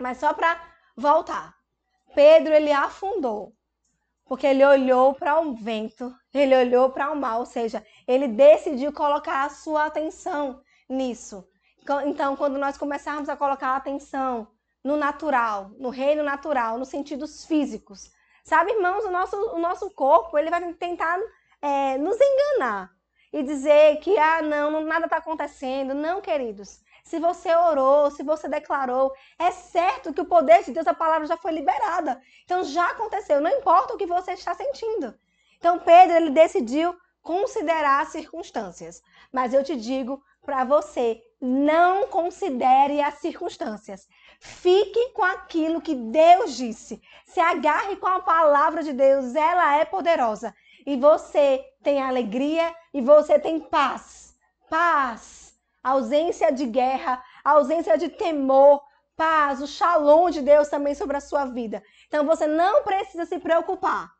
mas 0.00 0.16
só 0.16 0.32
para 0.32 0.58
voltar. 0.96 1.54
Pedro 2.14 2.54
ele 2.54 2.72
afundou 2.72 3.52
porque 4.26 4.46
ele 4.46 4.64
olhou 4.64 5.14
para 5.14 5.38
o 5.38 5.42
um 5.42 5.54
vento, 5.54 6.14
ele 6.34 6.54
olhou 6.54 6.90
para 6.90 7.10
o 7.10 7.14
um 7.14 7.20
mal, 7.20 7.40
ou 7.40 7.46
seja, 7.46 7.84
ele 8.06 8.28
decidiu 8.28 8.92
colocar 8.92 9.44
a 9.44 9.50
sua 9.50 9.86
atenção 9.86 10.60
nisso. 10.88 11.48
Então, 12.04 12.36
quando 12.36 12.58
nós 12.58 12.76
começarmos 12.76 13.28
a 13.28 13.36
colocar 13.36 13.68
a 13.68 13.76
atenção 13.76 14.48
no 14.82 14.96
natural, 14.96 15.70
no 15.78 15.88
reino 15.88 16.22
natural, 16.22 16.78
nos 16.78 16.88
sentidos 16.88 17.44
físicos, 17.44 18.10
Sabe, 18.46 18.70
irmãos, 18.70 19.04
o 19.04 19.10
nosso, 19.10 19.36
o 19.36 19.58
nosso 19.58 19.90
corpo, 19.90 20.38
ele 20.38 20.50
vai 20.50 20.72
tentar 20.74 21.18
é, 21.60 21.98
nos 21.98 22.16
enganar 22.16 22.92
e 23.32 23.42
dizer 23.42 23.96
que, 23.96 24.16
ah, 24.16 24.40
não, 24.40 24.82
nada 24.82 25.06
está 25.06 25.16
acontecendo. 25.16 25.92
Não, 25.94 26.20
queridos. 26.20 26.78
Se 27.06 27.20
você 27.20 27.54
orou, 27.54 28.10
se 28.10 28.24
você 28.24 28.48
declarou, 28.48 29.12
é 29.38 29.52
certo 29.52 30.12
que 30.12 30.20
o 30.20 30.24
poder 30.24 30.64
de 30.64 30.72
Deus, 30.72 30.88
a 30.88 30.92
palavra 30.92 31.24
já 31.28 31.36
foi 31.36 31.52
liberada. 31.52 32.20
Então 32.44 32.64
já 32.64 32.90
aconteceu, 32.90 33.40
não 33.40 33.58
importa 33.58 33.94
o 33.94 33.96
que 33.96 34.06
você 34.06 34.32
está 34.32 34.56
sentindo. 34.56 35.14
Então 35.56 35.78
Pedro, 35.78 36.16
ele 36.16 36.30
decidiu 36.30 36.96
considerar 37.22 38.02
as 38.02 38.08
circunstâncias. 38.08 39.00
Mas 39.32 39.54
eu 39.54 39.62
te 39.62 39.76
digo 39.76 40.20
para 40.42 40.64
você, 40.64 41.22
não 41.40 42.08
considere 42.08 43.00
as 43.00 43.14
circunstâncias. 43.18 44.08
Fique 44.40 45.10
com 45.10 45.22
aquilo 45.22 45.80
que 45.80 45.94
Deus 45.94 46.56
disse. 46.56 47.00
Se 47.24 47.38
agarre 47.38 47.94
com 47.98 48.08
a 48.08 48.18
palavra 48.18 48.82
de 48.82 48.92
Deus, 48.92 49.32
ela 49.36 49.76
é 49.76 49.84
poderosa. 49.84 50.52
E 50.84 50.96
você 50.96 51.64
tem 51.84 52.02
alegria 52.02 52.74
e 52.92 53.00
você 53.00 53.38
tem 53.38 53.60
paz. 53.60 54.34
Paz. 54.68 55.45
Ausência 55.86 56.50
de 56.50 56.66
guerra, 56.66 57.22
ausência 57.44 57.96
de 57.96 58.08
temor, 58.08 58.82
paz, 59.16 59.62
o 59.62 59.68
shalom 59.68 60.30
de 60.30 60.42
Deus 60.42 60.68
também 60.68 60.96
sobre 60.96 61.16
a 61.16 61.20
sua 61.20 61.44
vida. 61.44 61.80
Então 62.08 62.26
você 62.26 62.48
não 62.48 62.82
precisa 62.82 63.24
se 63.24 63.38
preocupar. 63.38 64.10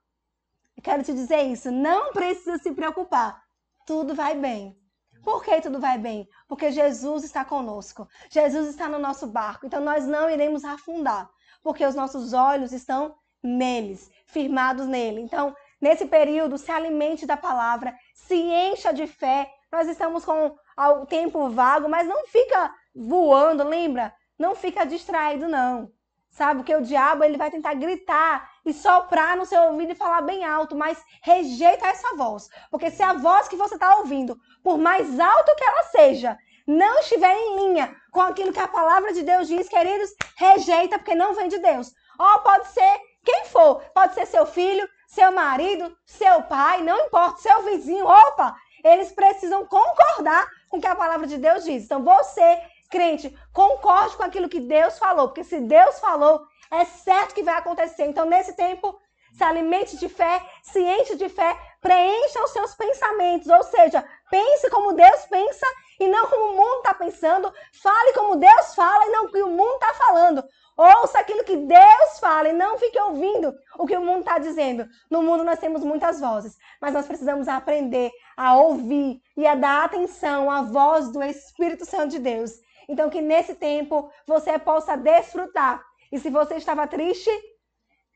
Eu 0.76 0.82
quero 0.84 1.02
te 1.02 1.12
dizer 1.12 1.42
isso, 1.42 1.72
não 1.72 2.12
precisa 2.12 2.56
se 2.58 2.70
preocupar. 2.70 3.42
Tudo 3.84 4.14
vai 4.14 4.36
bem. 4.36 4.78
Por 5.24 5.42
que 5.42 5.60
tudo 5.60 5.80
vai 5.80 5.98
bem? 5.98 6.28
Porque 6.46 6.70
Jesus 6.70 7.24
está 7.24 7.44
conosco. 7.44 8.08
Jesus 8.30 8.68
está 8.68 8.88
no 8.88 9.00
nosso 9.00 9.26
barco. 9.26 9.66
Então 9.66 9.80
nós 9.80 10.06
não 10.06 10.30
iremos 10.30 10.64
afundar, 10.64 11.28
porque 11.64 11.84
os 11.84 11.96
nossos 11.96 12.32
olhos 12.32 12.70
estão 12.70 13.16
neles, 13.42 14.08
firmados 14.26 14.86
nele. 14.86 15.20
Então, 15.20 15.52
nesse 15.80 16.06
período, 16.06 16.56
se 16.56 16.70
alimente 16.70 17.26
da 17.26 17.36
palavra, 17.36 17.92
se 18.14 18.36
encha 18.36 18.92
de 18.92 19.08
fé. 19.08 19.50
Nós 19.72 19.88
estamos 19.88 20.24
com 20.24 20.56
o 20.76 21.06
tempo 21.06 21.48
vago, 21.48 21.88
mas 21.88 22.06
não 22.06 22.26
fica 22.26 22.74
voando, 22.94 23.64
lembra? 23.64 24.14
Não 24.38 24.54
fica 24.54 24.84
distraído 24.84 25.48
não. 25.48 25.90
Sabe? 26.30 26.60
Porque 26.60 26.74
o 26.74 26.82
diabo 26.82 27.24
ele 27.24 27.38
vai 27.38 27.50
tentar 27.50 27.72
gritar 27.74 28.50
e 28.64 28.72
soprar 28.72 29.36
no 29.36 29.46
seu 29.46 29.62
ouvido 29.62 29.92
e 29.92 29.96
falar 29.96 30.20
bem 30.20 30.44
alto, 30.44 30.76
mas 30.76 31.02
rejeita 31.22 31.86
essa 31.86 32.14
voz. 32.14 32.48
Porque 32.70 32.90
se 32.90 33.02
a 33.02 33.14
voz 33.14 33.48
que 33.48 33.56
você 33.56 33.74
está 33.74 33.96
ouvindo, 33.96 34.38
por 34.62 34.76
mais 34.76 35.18
alto 35.18 35.56
que 35.56 35.64
ela 35.64 35.82
seja, 35.84 36.36
não 36.66 36.98
estiver 36.98 37.34
em 37.34 37.56
linha 37.56 37.96
com 38.10 38.20
aquilo 38.20 38.52
que 38.52 38.60
a 38.60 38.68
palavra 38.68 39.12
de 39.14 39.22
Deus 39.22 39.48
diz, 39.48 39.68
queridos, 39.68 40.10
rejeita, 40.36 40.98
porque 40.98 41.14
não 41.14 41.34
vem 41.34 41.48
de 41.48 41.58
Deus. 41.58 41.94
Ó, 42.18 42.38
pode 42.38 42.68
ser 42.68 43.00
quem 43.24 43.46
for, 43.46 43.80
pode 43.94 44.14
ser 44.14 44.26
seu 44.26 44.44
filho, 44.44 44.86
seu 45.06 45.32
marido, 45.32 45.96
seu 46.04 46.42
pai, 46.42 46.82
não 46.82 47.06
importa, 47.06 47.40
seu 47.40 47.62
vizinho, 47.62 48.04
opa, 48.06 48.54
eles 48.84 49.12
precisam 49.12 49.64
concordar 49.66 50.46
com 50.76 50.78
o 50.78 50.80
que 50.80 50.86
a 50.86 50.94
palavra 50.94 51.26
de 51.26 51.38
Deus 51.38 51.64
diz. 51.64 51.84
Então 51.84 52.02
você, 52.04 52.60
crente, 52.90 53.36
concorde 53.52 54.16
com 54.16 54.22
aquilo 54.22 54.48
que 54.48 54.60
Deus 54.60 54.98
falou, 54.98 55.28
porque 55.28 55.44
se 55.44 55.60
Deus 55.60 55.98
falou, 55.98 56.46
é 56.70 56.84
certo 56.84 57.34
que 57.34 57.42
vai 57.42 57.54
acontecer. 57.54 58.04
Então, 58.04 58.26
nesse 58.26 58.54
tempo, 58.54 58.98
se 59.32 59.42
alimente 59.42 59.96
de 59.96 60.08
fé, 60.08 60.42
ciente 60.62 61.16
de 61.16 61.28
fé, 61.28 61.56
preencha 61.86 62.42
os 62.42 62.50
seus 62.50 62.74
pensamentos, 62.74 63.46
ou 63.46 63.62
seja, 63.62 64.04
pense 64.28 64.68
como 64.70 64.92
Deus 64.92 65.24
pensa 65.26 65.66
e 66.00 66.08
não 66.08 66.26
como 66.26 66.52
o 66.52 66.56
mundo 66.56 66.78
está 66.78 66.94
pensando, 66.94 67.52
fale 67.80 68.12
como 68.12 68.34
Deus 68.34 68.74
fala 68.74 69.06
e 69.06 69.10
não 69.10 69.26
o 69.26 69.30
que 69.30 69.40
o 69.40 69.50
mundo 69.50 69.74
está 69.74 69.94
falando. 69.94 70.44
Ouça 70.76 71.20
aquilo 71.20 71.44
que 71.44 71.56
Deus 71.56 72.18
fala 72.18 72.48
e 72.48 72.52
não 72.52 72.76
fique 72.76 72.98
ouvindo 72.98 73.54
o 73.78 73.86
que 73.86 73.96
o 73.96 74.00
mundo 74.00 74.20
está 74.20 74.38
dizendo. 74.38 74.84
No 75.08 75.22
mundo 75.22 75.44
nós 75.44 75.60
temos 75.60 75.84
muitas 75.84 76.18
vozes, 76.20 76.56
mas 76.80 76.92
nós 76.92 77.06
precisamos 77.06 77.46
aprender 77.46 78.10
a 78.36 78.56
ouvir 78.56 79.22
e 79.36 79.46
a 79.46 79.54
dar 79.54 79.84
atenção 79.84 80.50
à 80.50 80.62
voz 80.62 81.12
do 81.12 81.22
Espírito 81.22 81.86
Santo 81.86 82.08
de 82.08 82.18
Deus. 82.18 82.50
Então, 82.88 83.08
que 83.08 83.20
nesse 83.20 83.54
tempo 83.54 84.10
você 84.26 84.58
possa 84.58 84.96
desfrutar 84.96 85.80
e 86.10 86.18
se 86.18 86.30
você 86.30 86.56
estava 86.56 86.86
triste, 86.88 87.30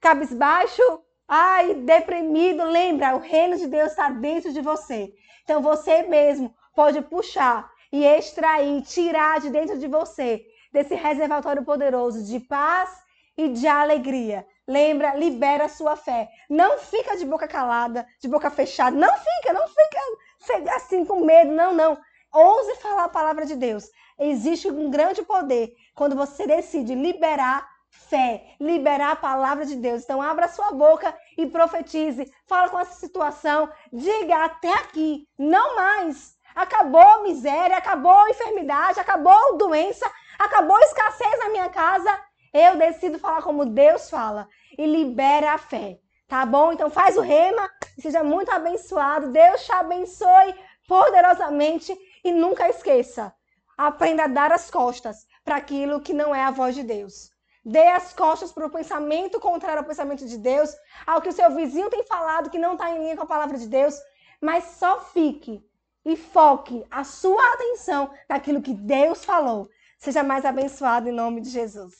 cabisbaixo, 0.01 0.83
ai, 1.33 1.75
deprimido, 1.75 2.65
lembra, 2.65 3.15
o 3.15 3.21
reino 3.21 3.57
de 3.57 3.69
Deus 3.69 3.93
está 3.93 4.11
dentro 4.11 4.53
de 4.53 4.61
você. 4.61 5.15
Então 5.45 5.63
você 5.63 6.03
mesmo 6.03 6.53
pode 6.75 7.01
puxar 7.03 7.71
e 7.93 8.05
extrair, 8.05 8.83
tirar 8.83 9.39
de 9.39 9.49
dentro 9.49 9.79
de 9.79 9.87
você 9.87 10.45
desse 10.73 10.97
reservatório 10.97 11.65
poderoso 11.65 12.25
de 12.25 12.41
paz 12.41 12.91
e 13.37 13.49
de 13.49 13.69
alegria. 13.69 14.45
Lembra, 14.67 15.15
libera 15.15 15.67
a 15.67 15.69
sua 15.69 15.95
fé. 15.95 16.29
Não 16.49 16.79
fica 16.79 17.17
de 17.17 17.25
boca 17.25 17.47
calada, 17.47 18.07
de 18.21 18.29
boca 18.29 18.51
fechada. 18.51 18.97
Não 18.97 19.13
fica, 19.13 19.53
não 19.53 19.69
fica 19.69 20.75
assim 20.75 21.05
com 21.05 21.25
medo, 21.25 21.53
não, 21.53 21.73
não. 21.73 21.97
Ouse 22.33 22.75
falar 22.77 23.05
a 23.05 23.09
palavra 23.09 23.47
de 23.47 23.55
Deus. 23.55 23.89
Existe 24.19 24.69
um 24.69 24.91
grande 24.91 25.23
poder 25.23 25.75
quando 25.95 26.17
você 26.17 26.47
decide 26.47 26.95
liberar 26.95 27.69
fé, 28.11 28.57
liberar 28.61 29.13
a 29.13 29.17
palavra 29.17 29.65
de 29.65 29.77
Deus. 29.77 30.03
Então, 30.03 30.21
abra 30.21 30.49
sua 30.49 30.73
boca 30.73 31.17
e 31.39 31.47
profetize. 31.47 32.31
Fala 32.47 32.69
com 32.69 32.79
essa 32.79 32.95
situação. 32.95 33.71
Diga 33.93 34.45
até 34.45 34.73
aqui, 34.75 35.27
não 35.39 35.77
mais. 35.77 36.37
Acabou 36.55 37.01
a 37.01 37.23
miséria, 37.23 37.77
acabou 37.77 38.13
a 38.13 38.31
enfermidade, 38.31 38.99
acabou 38.99 39.33
a 39.33 39.57
doença, 39.57 40.11
acabou 40.39 40.77
a 40.77 40.81
escassez 40.81 41.39
na 41.39 41.49
minha 41.51 41.69
casa. 41.69 42.11
Eu 42.53 42.77
decido 42.77 43.19
falar 43.21 43.43
como 43.43 43.65
Deus 43.65 44.11
fala 44.11 44.49
e 44.77 44.85
libera 44.85 45.53
a 45.53 45.59
fé. 45.59 45.99
Tá 46.27 46.45
bom? 46.45 46.73
Então 46.73 46.91
faz 46.91 47.17
o 47.17 47.21
rema, 47.21 47.71
seja 47.99 48.23
muito 48.23 48.51
abençoado. 48.51 49.33
Deus 49.33 49.65
te 49.65 49.73
abençoe 49.73 50.55
poderosamente 50.89 51.97
e 52.25 52.33
nunca 52.33 52.69
esqueça. 52.69 53.33
Aprenda 53.79 54.25
a 54.25 54.29
dar 54.29 54.53
as 54.53 54.71
costas 54.71 55.27
para 55.45 55.57
aquilo 55.57 56.01
que 56.01 56.13
não 56.13 56.35
é 56.35 56.45
a 56.45 56.51
voz 56.51 56.75
de 56.75 56.83
Deus. 56.83 57.31
Dê 57.65 57.89
as 57.89 58.13
costas 58.13 58.53
para 58.53 58.67
o 58.67 58.71
pensamento 58.71 59.39
contrário 59.39 59.81
ao 59.81 59.87
pensamento 59.87 60.27
de 60.27 60.39
Deus, 60.39 60.75
ao 61.07 61.21
que 61.21 61.29
o 61.29 61.33
seu 61.33 61.55
vizinho 61.55 61.91
tem 61.91 62.03
falado 62.05 62.51
que 62.51 62.59
não 62.59 62.73
está 62.73 62.91
em 62.91 62.99
linha 62.99 63.17
com 63.17 63.23
a 63.25 63.27
palavra 63.27 63.59
de 63.59 63.69
Deus, 63.69 63.95
mas 64.41 64.65
só 64.79 65.01
fique 65.01 65.63
e 66.05 66.17
foque 66.17 66.85
a 66.91 67.05
sua 67.05 67.43
atenção 67.55 68.11
naquilo 68.29 68.63
que 68.63 68.73
Deus 68.73 69.25
falou. 69.25 69.69
Seja 69.99 70.23
mais 70.23 70.45
abençoado 70.47 71.09
em 71.09 71.13
nome 71.13 71.43
de 71.43 71.51
Jesus. 71.51 71.95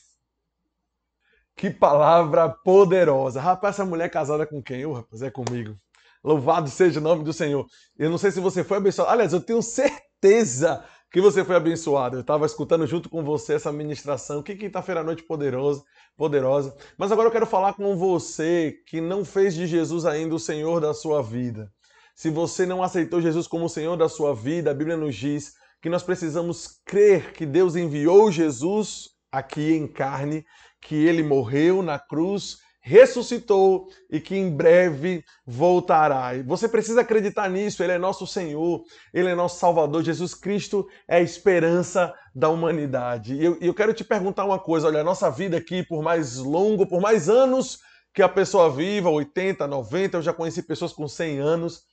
Que 1.55 1.69
palavra 1.69 2.49
poderosa. 2.49 3.39
Rapaz, 3.39 3.75
essa 3.75 3.85
mulher 3.85 4.05
é 4.05 4.09
casada 4.09 4.47
com 4.47 4.63
quem? 4.63 4.81
Eu, 4.81 4.93
rapaz, 4.93 5.21
é 5.21 5.29
comigo. 5.29 5.77
Louvado 6.23 6.69
seja 6.69 6.99
o 6.99 7.03
nome 7.03 7.23
do 7.23 7.33
Senhor. 7.33 7.65
Eu 7.97 8.09
não 8.09 8.17
sei 8.17 8.31
se 8.31 8.39
você 8.39 8.63
foi 8.63 8.77
abençoado. 8.77 9.11
Aliás, 9.11 9.33
eu 9.33 9.41
tenho 9.41 9.61
certeza 9.61 10.83
que 11.11 11.19
você 11.19 11.43
foi 11.43 11.55
abençoado. 11.55 12.17
Eu 12.17 12.21
estava 12.21 12.45
escutando 12.45 12.87
junto 12.87 13.09
com 13.09 13.23
você 13.23 13.53
essa 13.53 13.71
ministração. 13.71 14.41
Que 14.41 14.55
quinta-feira 14.55 15.01
à 15.01 15.03
noite 15.03 15.23
poderosa, 15.23 15.83
poderosa. 16.15 16.73
Mas 16.97 17.11
agora 17.11 17.27
eu 17.27 17.31
quero 17.31 17.45
falar 17.45 17.73
com 17.73 17.97
você 17.97 18.77
que 18.87 19.01
não 19.01 19.25
fez 19.25 19.53
de 19.53 19.67
Jesus 19.67 20.05
ainda 20.05 20.33
o 20.35 20.39
Senhor 20.39 20.79
da 20.79 20.93
sua 20.93 21.21
vida. 21.21 21.69
Se 22.15 22.29
você 22.29 22.65
não 22.65 22.81
aceitou 22.81 23.21
Jesus 23.21 23.47
como 23.47 23.65
o 23.65 23.69
Senhor 23.69 23.97
da 23.97 24.07
sua 24.07 24.33
vida, 24.33 24.71
a 24.71 24.73
Bíblia 24.73 24.95
nos 24.95 25.15
diz 25.15 25.53
que 25.81 25.89
nós 25.89 26.03
precisamos 26.03 26.79
crer 26.85 27.33
que 27.33 27.45
Deus 27.45 27.75
enviou 27.75 28.31
Jesus 28.31 29.09
aqui 29.31 29.73
em 29.73 29.87
carne, 29.87 30.45
que 30.79 30.95
ele 30.95 31.23
morreu 31.23 31.81
na 31.81 31.99
cruz 31.99 32.59
ressuscitou 32.81 33.87
e 34.09 34.19
que 34.19 34.35
em 34.35 34.49
breve 34.49 35.23
voltará. 35.45 36.31
Você 36.45 36.67
precisa 36.67 37.01
acreditar 37.01 37.47
nisso, 37.47 37.83
ele 37.83 37.93
é 37.93 37.97
nosso 37.97 38.25
Senhor, 38.25 38.83
ele 39.13 39.29
é 39.29 39.35
nosso 39.35 39.59
Salvador. 39.59 40.03
Jesus 40.03 40.33
Cristo 40.33 40.87
é 41.07 41.17
a 41.17 41.21
esperança 41.21 42.13
da 42.33 42.49
humanidade. 42.49 43.35
E 43.35 43.45
eu, 43.45 43.57
eu 43.61 43.73
quero 43.73 43.93
te 43.93 44.03
perguntar 44.03 44.45
uma 44.45 44.59
coisa: 44.59 44.87
olha, 44.87 45.01
a 45.01 45.03
nossa 45.03 45.29
vida 45.29 45.57
aqui, 45.57 45.83
por 45.83 46.01
mais 46.01 46.37
longo, 46.37 46.87
por 46.87 46.99
mais 46.99 47.29
anos 47.29 47.79
que 48.13 48.23
a 48.23 48.27
pessoa 48.27 48.69
viva 48.69 49.09
80, 49.09 49.67
90, 49.67 50.17
eu 50.17 50.21
já 50.21 50.33
conheci 50.33 50.63
pessoas 50.63 50.91
com 50.91 51.07
100 51.07 51.39
anos 51.39 51.83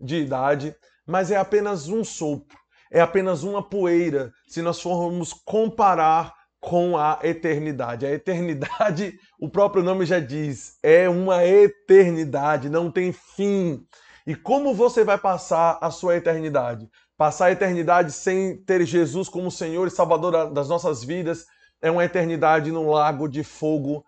de 0.00 0.16
idade, 0.16 0.74
mas 1.06 1.30
é 1.30 1.36
apenas 1.36 1.88
um 1.88 2.02
sopro, 2.02 2.56
é 2.90 3.00
apenas 3.00 3.42
uma 3.42 3.62
poeira 3.62 4.32
se 4.48 4.62
nós 4.62 4.80
formos 4.80 5.32
comparar 5.32 6.37
com 6.60 6.96
a 6.96 7.18
eternidade. 7.22 8.06
A 8.06 8.10
eternidade, 8.10 9.18
o 9.40 9.48
próprio 9.48 9.82
nome 9.82 10.04
já 10.04 10.20
diz, 10.20 10.78
é 10.82 11.08
uma 11.08 11.44
eternidade, 11.44 12.68
não 12.68 12.90
tem 12.90 13.12
fim. 13.12 13.84
E 14.26 14.34
como 14.34 14.74
você 14.74 15.04
vai 15.04 15.18
passar 15.18 15.78
a 15.80 15.90
sua 15.90 16.16
eternidade? 16.16 16.88
Passar 17.16 17.46
a 17.46 17.52
eternidade 17.52 18.12
sem 18.12 18.56
ter 18.64 18.84
Jesus 18.84 19.28
como 19.28 19.50
Senhor 19.50 19.86
e 19.86 19.90
Salvador 19.90 20.52
das 20.52 20.68
nossas 20.68 21.02
vidas 21.02 21.46
é 21.80 21.90
uma 21.90 22.04
eternidade 22.04 22.70
num 22.70 22.90
lago 22.90 23.28
de 23.28 23.42
fogo 23.42 24.04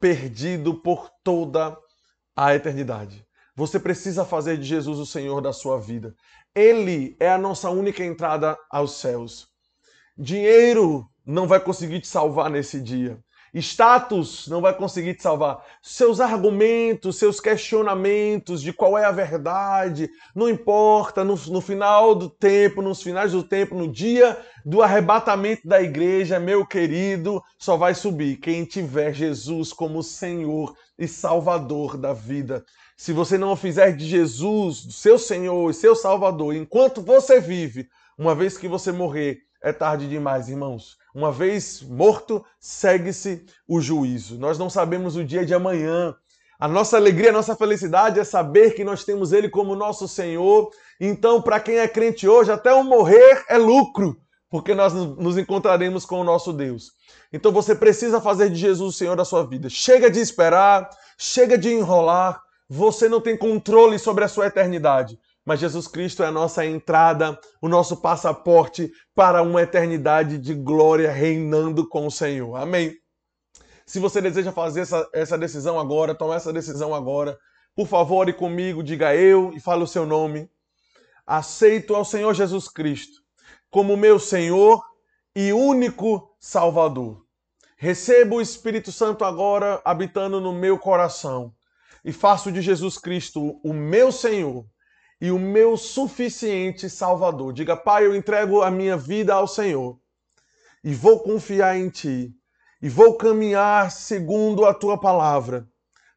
perdido 0.00 0.74
por 0.74 1.10
toda 1.24 1.76
a 2.36 2.54
eternidade. 2.54 3.24
Você 3.56 3.80
precisa 3.80 4.24
fazer 4.24 4.58
de 4.58 4.64
Jesus 4.64 4.98
o 4.98 5.06
Senhor 5.06 5.40
da 5.40 5.52
sua 5.52 5.80
vida. 5.80 6.14
Ele 6.54 7.16
é 7.18 7.30
a 7.30 7.38
nossa 7.38 7.70
única 7.70 8.04
entrada 8.04 8.56
aos 8.70 8.98
céus. 8.98 9.48
Dinheiro 10.16 11.08
não 11.26 11.46
vai 11.46 11.58
conseguir 11.58 12.00
te 12.00 12.06
salvar 12.06 12.48
nesse 12.48 12.80
dia. 12.80 13.18
Status 13.54 14.48
não 14.48 14.60
vai 14.60 14.74
conseguir 14.74 15.14
te 15.14 15.22
salvar. 15.22 15.64
Seus 15.80 16.20
argumentos, 16.20 17.16
seus 17.16 17.40
questionamentos 17.40 18.60
de 18.60 18.72
qual 18.72 18.98
é 18.98 19.04
a 19.04 19.10
verdade, 19.10 20.10
não 20.34 20.48
importa. 20.48 21.24
No, 21.24 21.36
no, 21.36 21.60
final 21.60 22.14
do 22.14 22.28
tempo, 22.28 22.82
nos 22.82 23.02
finais 23.02 23.32
do 23.32 23.42
tempo, 23.42 23.74
no 23.74 23.90
dia 23.90 24.38
do 24.64 24.82
arrebatamento 24.82 25.66
da 25.66 25.80
igreja, 25.80 26.38
meu 26.38 26.66
querido, 26.66 27.42
só 27.58 27.76
vai 27.76 27.94
subir 27.94 28.36
quem 28.36 28.64
tiver 28.64 29.14
Jesus 29.14 29.72
como 29.72 30.02
Senhor 30.02 30.74
e 30.98 31.08
Salvador 31.08 31.96
da 31.96 32.12
vida. 32.12 32.64
Se 32.96 33.12
você 33.12 33.38
não 33.38 33.56
fizer 33.56 33.92
de 33.92 34.06
Jesus 34.06 34.86
seu 34.90 35.18
Senhor 35.18 35.70
e 35.70 35.74
seu 35.74 35.94
Salvador 35.94 36.54
enquanto 36.54 37.02
você 37.02 37.40
vive, 37.40 37.88
uma 38.18 38.34
vez 38.34 38.56
que 38.56 38.68
você 38.68 38.90
morrer, 38.90 39.40
é 39.62 39.72
tarde 39.72 40.08
demais, 40.08 40.48
irmãos. 40.48 40.96
Uma 41.16 41.32
vez 41.32 41.80
morto, 41.80 42.44
segue-se 42.60 43.42
o 43.66 43.80
juízo. 43.80 44.38
Nós 44.38 44.58
não 44.58 44.68
sabemos 44.68 45.16
o 45.16 45.24
dia 45.24 45.46
de 45.46 45.54
amanhã. 45.54 46.14
A 46.60 46.68
nossa 46.68 46.98
alegria, 46.98 47.30
a 47.30 47.32
nossa 47.32 47.56
felicidade 47.56 48.20
é 48.20 48.24
saber 48.24 48.74
que 48.74 48.84
nós 48.84 49.02
temos 49.02 49.32
Ele 49.32 49.48
como 49.48 49.74
nosso 49.74 50.06
Senhor. 50.06 50.68
Então, 51.00 51.40
para 51.40 51.58
quem 51.58 51.78
é 51.78 51.88
crente 51.88 52.28
hoje, 52.28 52.52
até 52.52 52.70
o 52.74 52.84
morrer 52.84 53.42
é 53.48 53.56
lucro, 53.56 54.14
porque 54.50 54.74
nós 54.74 54.92
nos 54.92 55.38
encontraremos 55.38 56.04
com 56.04 56.20
o 56.20 56.24
nosso 56.24 56.52
Deus. 56.52 56.92
Então, 57.32 57.50
você 57.50 57.74
precisa 57.74 58.20
fazer 58.20 58.50
de 58.50 58.56
Jesus 58.56 58.94
o 58.94 58.98
Senhor 58.98 59.16
da 59.16 59.24
sua 59.24 59.42
vida. 59.42 59.70
Chega 59.70 60.10
de 60.10 60.20
esperar, 60.20 60.86
chega 61.16 61.56
de 61.56 61.72
enrolar. 61.72 62.42
Você 62.68 63.08
não 63.08 63.22
tem 63.22 63.38
controle 63.38 63.98
sobre 63.98 64.22
a 64.22 64.28
sua 64.28 64.48
eternidade 64.48 65.18
mas 65.46 65.60
Jesus 65.60 65.86
Cristo 65.86 66.24
é 66.24 66.26
a 66.26 66.32
nossa 66.32 66.66
entrada, 66.66 67.38
o 67.62 67.68
nosso 67.68 67.98
passaporte 67.98 68.90
para 69.14 69.42
uma 69.42 69.62
eternidade 69.62 70.38
de 70.38 70.52
glória 70.52 71.12
reinando 71.12 71.88
com 71.88 72.04
o 72.04 72.10
Senhor. 72.10 72.56
Amém. 72.56 72.92
Se 73.86 74.00
você 74.00 74.20
deseja 74.20 74.50
fazer 74.50 74.80
essa, 74.80 75.08
essa 75.14 75.38
decisão 75.38 75.78
agora, 75.78 76.16
tomar 76.16 76.34
essa 76.34 76.52
decisão 76.52 76.92
agora, 76.92 77.38
por 77.76 77.86
favor, 77.86 78.16
ore 78.16 78.32
comigo, 78.32 78.82
diga 78.82 79.14
eu 79.14 79.52
e 79.54 79.60
fale 79.60 79.84
o 79.84 79.86
seu 79.86 80.04
nome. 80.04 80.50
Aceito 81.24 81.94
ao 81.94 82.04
Senhor 82.04 82.34
Jesus 82.34 82.68
Cristo 82.68 83.24
como 83.70 83.96
meu 83.96 84.18
Senhor 84.18 84.82
e 85.34 85.52
único 85.52 86.34
Salvador. 86.40 87.24
Recebo 87.76 88.36
o 88.36 88.40
Espírito 88.40 88.90
Santo 88.90 89.24
agora 89.24 89.80
habitando 89.84 90.40
no 90.40 90.52
meu 90.52 90.78
coração 90.78 91.54
e 92.04 92.12
faço 92.12 92.50
de 92.50 92.60
Jesus 92.62 92.98
Cristo 92.98 93.60
o 93.62 93.72
meu 93.72 94.10
Senhor 94.10 94.64
e 95.20 95.30
o 95.30 95.38
meu 95.38 95.76
suficiente 95.76 96.90
Salvador. 96.90 97.52
Diga, 97.52 97.76
Pai, 97.76 98.06
eu 98.06 98.14
entrego 98.14 98.62
a 98.62 98.70
minha 98.70 98.96
vida 98.96 99.34
ao 99.34 99.46
Senhor 99.46 99.98
e 100.84 100.94
vou 100.94 101.20
confiar 101.20 101.76
em 101.76 101.88
Ti 101.88 102.32
e 102.82 102.88
vou 102.88 103.16
caminhar 103.16 103.90
segundo 103.90 104.64
a 104.64 104.74
Tua 104.74 104.98
palavra 104.98 105.66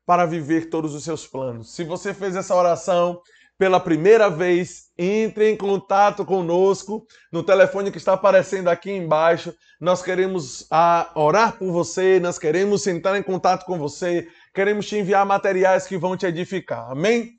para 0.05 0.25
viver 0.25 0.69
todos 0.69 0.93
os 0.95 1.03
seus 1.03 1.25
planos. 1.27 1.75
Se 1.75 1.83
você 1.83 2.13
fez 2.13 2.35
essa 2.35 2.55
oração 2.55 3.21
pela 3.59 3.77
primeira 3.77 4.29
vez, 4.29 4.85
entre 4.97 5.51
em 5.51 5.57
contato 5.57 6.23
conosco 6.23 7.05
no 7.29 7.43
telefone 7.43 7.91
que 7.91 7.97
está 7.97 8.13
aparecendo 8.13 8.69
aqui 8.69 8.89
embaixo. 8.89 9.53
Nós 9.81 10.01
queremos 10.01 10.65
ah, 10.71 11.11
orar 11.13 11.57
por 11.57 11.69
você, 11.69 12.21
nós 12.21 12.39
queremos 12.39 12.87
entrar 12.87 13.19
em 13.19 13.23
contato 13.23 13.65
com 13.65 13.77
você, 13.77 14.29
queremos 14.53 14.87
te 14.87 14.95
enviar 14.95 15.25
materiais 15.25 15.85
que 15.85 15.97
vão 15.97 16.15
te 16.15 16.25
edificar. 16.25 16.89
Amém? 16.89 17.38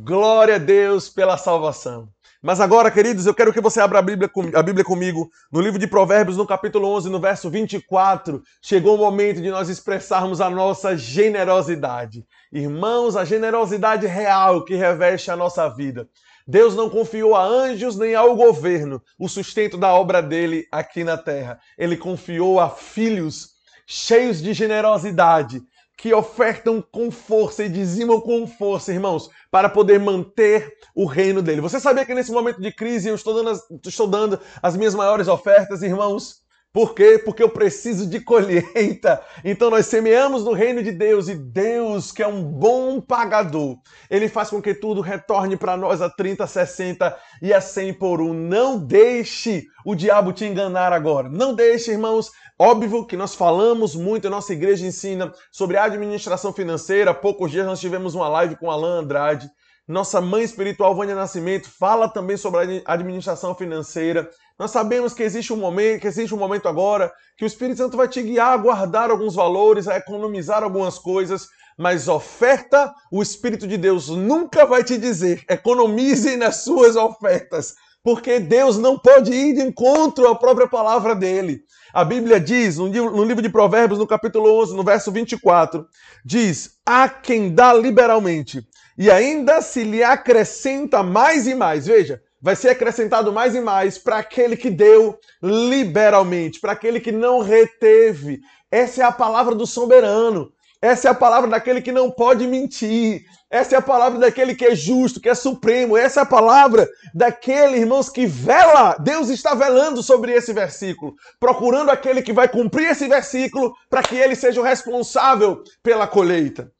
Glória 0.00 0.54
a 0.54 0.58
Deus 0.58 1.08
pela 1.08 1.36
salvação. 1.36 2.08
Mas 2.40 2.60
agora, 2.60 2.88
queridos, 2.88 3.26
eu 3.26 3.34
quero 3.34 3.52
que 3.52 3.60
você 3.60 3.80
abra 3.80 3.98
a 3.98 4.02
Bíblia, 4.02 4.30
a 4.54 4.62
Bíblia 4.62 4.84
comigo 4.84 5.28
no 5.50 5.60
livro 5.60 5.76
de 5.76 5.88
Provérbios, 5.88 6.36
no 6.36 6.46
capítulo 6.46 6.86
11, 6.94 7.10
no 7.10 7.18
verso 7.18 7.50
24. 7.50 8.40
Chegou 8.62 8.94
o 8.94 8.98
momento 8.98 9.42
de 9.42 9.50
nós 9.50 9.68
expressarmos 9.68 10.40
a 10.40 10.48
nossa 10.48 10.96
generosidade. 10.96 12.24
Irmãos, 12.52 13.16
a 13.16 13.24
generosidade 13.24 14.06
real 14.06 14.64
que 14.64 14.76
reveste 14.76 15.32
a 15.32 15.36
nossa 15.36 15.68
vida. 15.68 16.08
Deus 16.46 16.76
não 16.76 16.88
confiou 16.88 17.34
a 17.34 17.42
anjos 17.42 17.96
nem 17.96 18.14
ao 18.14 18.36
governo 18.36 19.02
o 19.18 19.28
sustento 19.28 19.76
da 19.76 19.92
obra 19.92 20.22
dele 20.22 20.64
aqui 20.70 21.02
na 21.02 21.18
terra. 21.18 21.58
Ele 21.76 21.96
confiou 21.96 22.60
a 22.60 22.70
filhos 22.70 23.58
cheios 23.84 24.40
de 24.40 24.52
generosidade, 24.52 25.62
que 25.98 26.14
ofertam 26.14 26.80
com 26.80 27.10
força 27.10 27.64
e 27.64 27.68
dizimam 27.68 28.20
com 28.20 28.46
força, 28.46 28.92
irmãos, 28.92 29.28
para 29.50 29.68
poder 29.68 29.98
manter 29.98 30.78
o 30.94 31.04
reino 31.04 31.42
dele. 31.42 31.60
Você 31.60 31.80
sabia 31.80 32.06
que 32.06 32.14
nesse 32.14 32.30
momento 32.30 32.60
de 32.60 32.72
crise 32.72 33.08
eu 33.08 33.16
estou 33.16 33.34
dando 33.34 33.50
as, 33.50 33.68
estou 33.84 34.06
dando 34.06 34.40
as 34.62 34.76
minhas 34.76 34.94
maiores 34.94 35.26
ofertas, 35.26 35.82
irmãos? 35.82 36.44
Por 36.72 36.94
quê? 36.94 37.20
Porque 37.24 37.42
eu 37.42 37.48
preciso 37.48 38.06
de 38.06 38.20
colheita. 38.20 39.20
Então 39.44 39.70
nós 39.70 39.86
semeamos 39.86 40.44
no 40.44 40.52
reino 40.52 40.82
de 40.82 40.92
Deus 40.92 41.28
e 41.28 41.34
Deus, 41.34 42.12
que 42.12 42.22
é 42.22 42.26
um 42.26 42.42
bom 42.42 43.00
pagador, 43.00 43.76
ele 44.10 44.28
faz 44.28 44.50
com 44.50 44.60
que 44.60 44.74
tudo 44.74 45.00
retorne 45.00 45.56
para 45.56 45.76
nós 45.76 46.02
a 46.02 46.10
30, 46.10 46.46
60 46.46 47.16
e 47.40 47.52
a 47.52 47.60
100 47.60 47.94
por 47.94 48.20
um. 48.20 48.34
Não 48.34 48.78
deixe 48.78 49.64
o 49.84 49.94
diabo 49.94 50.32
te 50.32 50.44
enganar 50.44 50.92
agora. 50.92 51.28
Não 51.28 51.54
deixe, 51.54 51.92
irmãos, 51.92 52.30
Óbvio 52.60 53.06
que 53.06 53.16
nós 53.16 53.36
falamos 53.36 53.94
muito, 53.94 54.26
a 54.26 54.30
nossa 54.30 54.52
igreja 54.52 54.84
ensina 54.84 55.32
sobre 55.52 55.76
administração 55.76 56.52
financeira. 56.52 57.12
Há 57.12 57.14
poucos 57.14 57.52
dias 57.52 57.64
nós 57.64 57.78
tivemos 57.78 58.16
uma 58.16 58.28
live 58.28 58.56
com 58.56 58.68
Alan 58.68 58.98
Andrade. 58.98 59.48
Nossa 59.86 60.20
mãe 60.20 60.42
espiritual, 60.42 60.92
Vânia 60.92 61.14
Nascimento, 61.14 61.70
fala 61.70 62.08
também 62.08 62.36
sobre 62.36 62.82
a 62.84 62.92
administração 62.92 63.54
financeira. 63.54 64.28
Nós 64.58 64.72
sabemos 64.72 65.14
que 65.14 65.22
existe 65.22 65.52
um 65.52 65.56
momento, 65.56 66.00
que 66.00 66.08
existe 66.08 66.34
um 66.34 66.38
momento 66.38 66.66
agora 66.66 67.12
que 67.36 67.44
o 67.44 67.46
Espírito 67.46 67.78
Santo 67.78 67.96
vai 67.96 68.08
te 68.08 68.20
guiar 68.20 68.54
a 68.54 68.56
guardar 68.56 69.08
alguns 69.08 69.36
valores, 69.36 69.86
a 69.86 69.96
economizar 69.96 70.64
algumas 70.64 70.98
coisas, 70.98 71.46
mas 71.78 72.08
oferta, 72.08 72.92
o 73.12 73.22
Espírito 73.22 73.68
de 73.68 73.76
Deus 73.76 74.08
nunca 74.08 74.66
vai 74.66 74.82
te 74.82 74.98
dizer, 74.98 75.44
economize 75.48 76.36
nas 76.36 76.56
suas 76.64 76.96
ofertas, 76.96 77.76
porque 78.02 78.40
Deus 78.40 78.76
não 78.78 78.98
pode 78.98 79.32
ir 79.32 79.54
de 79.54 79.62
encontro 79.62 80.26
à 80.26 80.34
própria 80.34 80.66
palavra 80.66 81.14
dele. 81.14 81.62
A 81.94 82.04
Bíblia 82.04 82.40
diz, 82.40 82.78
no 82.78 83.24
livro 83.24 83.40
de 83.40 83.48
Provérbios, 83.48 84.00
no 84.00 84.08
capítulo 84.08 84.60
11, 84.60 84.74
no 84.74 84.82
verso 84.82 85.12
24, 85.12 85.86
diz: 86.24 86.80
Há 86.84 87.08
quem 87.08 87.54
dá 87.54 87.72
liberalmente, 87.72 88.66
e 88.96 89.08
ainda 89.08 89.62
se 89.62 89.84
lhe 89.84 90.02
acrescenta 90.02 91.00
mais 91.04 91.46
e 91.46 91.54
mais. 91.54 91.86
Veja, 91.86 92.20
vai 92.40 92.56
ser 92.56 92.70
acrescentado 92.70 93.32
mais 93.32 93.54
e 93.54 93.60
mais 93.60 93.98
para 93.98 94.18
aquele 94.18 94.56
que 94.56 94.70
deu 94.70 95.18
liberalmente, 95.42 96.60
para 96.60 96.72
aquele 96.72 97.00
que 97.00 97.12
não 97.12 97.40
reteve. 97.40 98.40
Essa 98.70 99.02
é 99.02 99.04
a 99.04 99.12
palavra 99.12 99.54
do 99.54 99.66
soberano. 99.66 100.52
Essa 100.80 101.08
é 101.08 101.10
a 101.10 101.14
palavra 101.14 101.50
daquele 101.50 101.82
que 101.82 101.90
não 101.90 102.08
pode 102.08 102.46
mentir. 102.46 103.22
Essa 103.50 103.74
é 103.74 103.78
a 103.78 103.82
palavra 103.82 104.18
daquele 104.18 104.54
que 104.54 104.64
é 104.64 104.76
justo, 104.76 105.20
que 105.20 105.28
é 105.28 105.34
supremo. 105.34 105.96
Essa 105.96 106.20
é 106.20 106.22
a 106.22 106.26
palavra 106.26 106.88
daquele, 107.12 107.78
irmãos, 107.78 108.08
que 108.08 108.26
vela. 108.26 108.96
Deus 109.00 109.28
está 109.28 109.54
velando 109.54 110.02
sobre 110.02 110.32
esse 110.32 110.52
versículo, 110.52 111.14
procurando 111.40 111.90
aquele 111.90 112.22
que 112.22 112.32
vai 112.32 112.46
cumprir 112.46 112.90
esse 112.90 113.08
versículo 113.08 113.74
para 113.90 114.02
que 114.02 114.14
ele 114.14 114.36
seja 114.36 114.60
o 114.60 114.64
responsável 114.64 115.62
pela 115.82 116.06
colheita. 116.06 116.70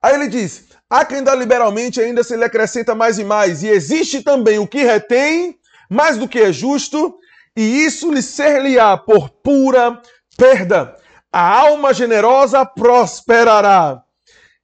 Aí 0.00 0.14
ele 0.14 0.28
diz: 0.28 0.68
há 0.90 1.04
quem 1.04 1.22
dá 1.22 1.34
liberalmente, 1.34 2.00
ainda 2.00 2.24
se 2.24 2.36
lhe 2.36 2.44
acrescenta 2.44 2.94
mais 2.94 3.18
e 3.18 3.24
mais. 3.24 3.62
E 3.62 3.68
existe 3.68 4.22
também 4.22 4.58
o 4.58 4.66
que 4.66 4.82
retém 4.82 5.56
mais 5.88 6.18
do 6.18 6.28
que 6.28 6.40
é 6.40 6.52
justo, 6.52 7.16
e 7.56 7.84
isso 7.84 8.12
lhe 8.12 8.22
ser-lhe-á 8.22 8.96
por 8.96 9.30
pura 9.30 10.02
perda. 10.36 10.96
A 11.32 11.58
alma 11.60 11.94
generosa 11.94 12.66
prosperará, 12.66 14.02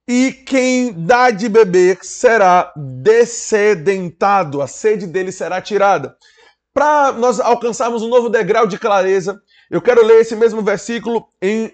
e 0.08 0.32
quem 0.32 0.92
dá 0.92 1.30
de 1.30 1.48
beber 1.48 1.98
será 2.02 2.72
descedentado, 2.76 4.62
a 4.62 4.66
sede 4.66 5.06
dele 5.06 5.32
será 5.32 5.60
tirada. 5.60 6.16
Para 6.72 7.12
nós 7.12 7.40
alcançarmos 7.40 8.02
um 8.02 8.08
novo 8.08 8.28
degrau 8.28 8.66
de 8.66 8.78
clareza, 8.78 9.40
eu 9.70 9.80
quero 9.80 10.04
ler 10.04 10.20
esse 10.20 10.36
mesmo 10.36 10.62
versículo 10.62 11.26
em, 11.42 11.72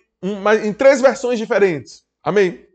em 0.62 0.72
três 0.72 1.00
versões 1.00 1.38
diferentes. 1.38 2.02
Amém? 2.22 2.71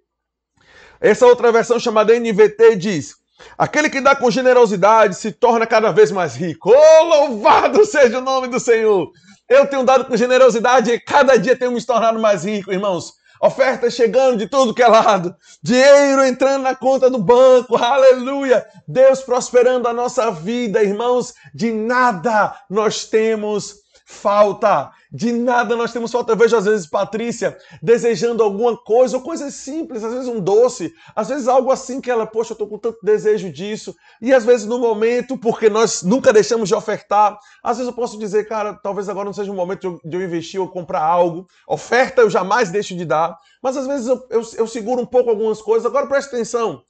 Essa 0.99 1.25
outra 1.25 1.51
versão 1.51 1.79
chamada 1.79 2.17
NVT 2.17 2.75
diz: 2.75 3.15
Aquele 3.57 3.89
que 3.89 4.01
dá 4.01 4.15
com 4.15 4.31
generosidade 4.31 5.15
se 5.15 5.31
torna 5.31 5.67
cada 5.67 5.91
vez 5.91 6.11
mais 6.11 6.35
rico. 6.35 6.71
Oh, 6.73 7.03
louvado 7.03 7.85
seja 7.85 8.17
o 8.17 8.21
nome 8.21 8.47
do 8.47 8.59
Senhor! 8.59 9.11
Eu 9.47 9.65
tenho 9.67 9.83
dado 9.83 10.05
com 10.05 10.17
generosidade 10.17 10.91
e 10.91 10.99
cada 10.99 11.37
dia 11.37 11.55
tenho 11.55 11.71
me 11.71 11.83
tornado 11.83 12.19
mais 12.19 12.43
rico, 12.43 12.71
irmãos. 12.71 13.13
Ofertas 13.39 13.93
chegando 13.93 14.37
de 14.37 14.47
tudo 14.47 14.73
que 14.73 14.81
é 14.81 14.87
lado, 14.87 15.35
dinheiro 15.61 16.23
entrando 16.23 16.63
na 16.63 16.75
conta 16.75 17.07
do 17.07 17.19
banco, 17.19 17.77
aleluia! 17.77 18.65
Deus 18.87 19.21
prosperando 19.21 19.87
a 19.87 19.93
nossa 19.93 20.31
vida, 20.31 20.81
irmãos. 20.81 21.33
De 21.53 21.71
nada 21.71 22.55
nós 22.67 23.05
temos 23.05 23.75
falta. 24.07 24.89
De 25.11 25.33
nada 25.33 25.75
nós 25.75 25.91
temos 25.91 26.11
falta. 26.11 26.31
Eu 26.31 26.37
vejo 26.37 26.55
às 26.55 26.65
vezes 26.65 26.87
Patrícia 26.87 27.57
desejando 27.81 28.41
alguma 28.41 28.75
coisa, 28.75 29.17
ou 29.17 29.23
coisas 29.23 29.53
simples, 29.53 30.03
às 30.03 30.13
vezes 30.13 30.27
um 30.27 30.39
doce, 30.39 30.93
às 31.13 31.27
vezes 31.27 31.47
algo 31.47 31.69
assim 31.71 31.99
que 31.99 32.09
ela, 32.09 32.25
poxa, 32.25 32.53
eu 32.53 32.57
tô 32.57 32.65
com 32.67 32.77
tanto 32.77 32.99
desejo 33.03 33.51
disso. 33.51 33.93
E 34.21 34.33
às 34.33 34.45
vezes 34.45 34.65
no 34.65 34.79
momento, 34.79 35.37
porque 35.37 35.69
nós 35.69 36.03
nunca 36.03 36.31
deixamos 36.31 36.69
de 36.69 36.75
ofertar, 36.75 37.37
às 37.61 37.77
vezes 37.77 37.89
eu 37.89 37.95
posso 37.95 38.17
dizer, 38.17 38.47
cara, 38.47 38.73
talvez 38.73 39.09
agora 39.09 39.25
não 39.25 39.33
seja 39.33 39.51
o 39.51 39.55
momento 39.55 39.99
de 40.03 40.15
eu 40.15 40.23
investir 40.23 40.59
ou 40.59 40.69
comprar 40.69 41.01
algo. 41.01 41.45
Oferta 41.67 42.21
eu 42.21 42.29
jamais 42.29 42.71
deixo 42.71 42.95
de 42.95 43.03
dar. 43.03 43.37
Mas 43.61 43.75
às 43.75 43.87
vezes 43.87 44.07
eu, 44.07 44.25
eu, 44.29 44.41
eu 44.57 44.67
seguro 44.67 45.01
um 45.01 45.05
pouco 45.05 45.29
algumas 45.29 45.61
coisas. 45.61 45.85
Agora 45.85 46.07
preste 46.07 46.29
atenção. 46.29 46.81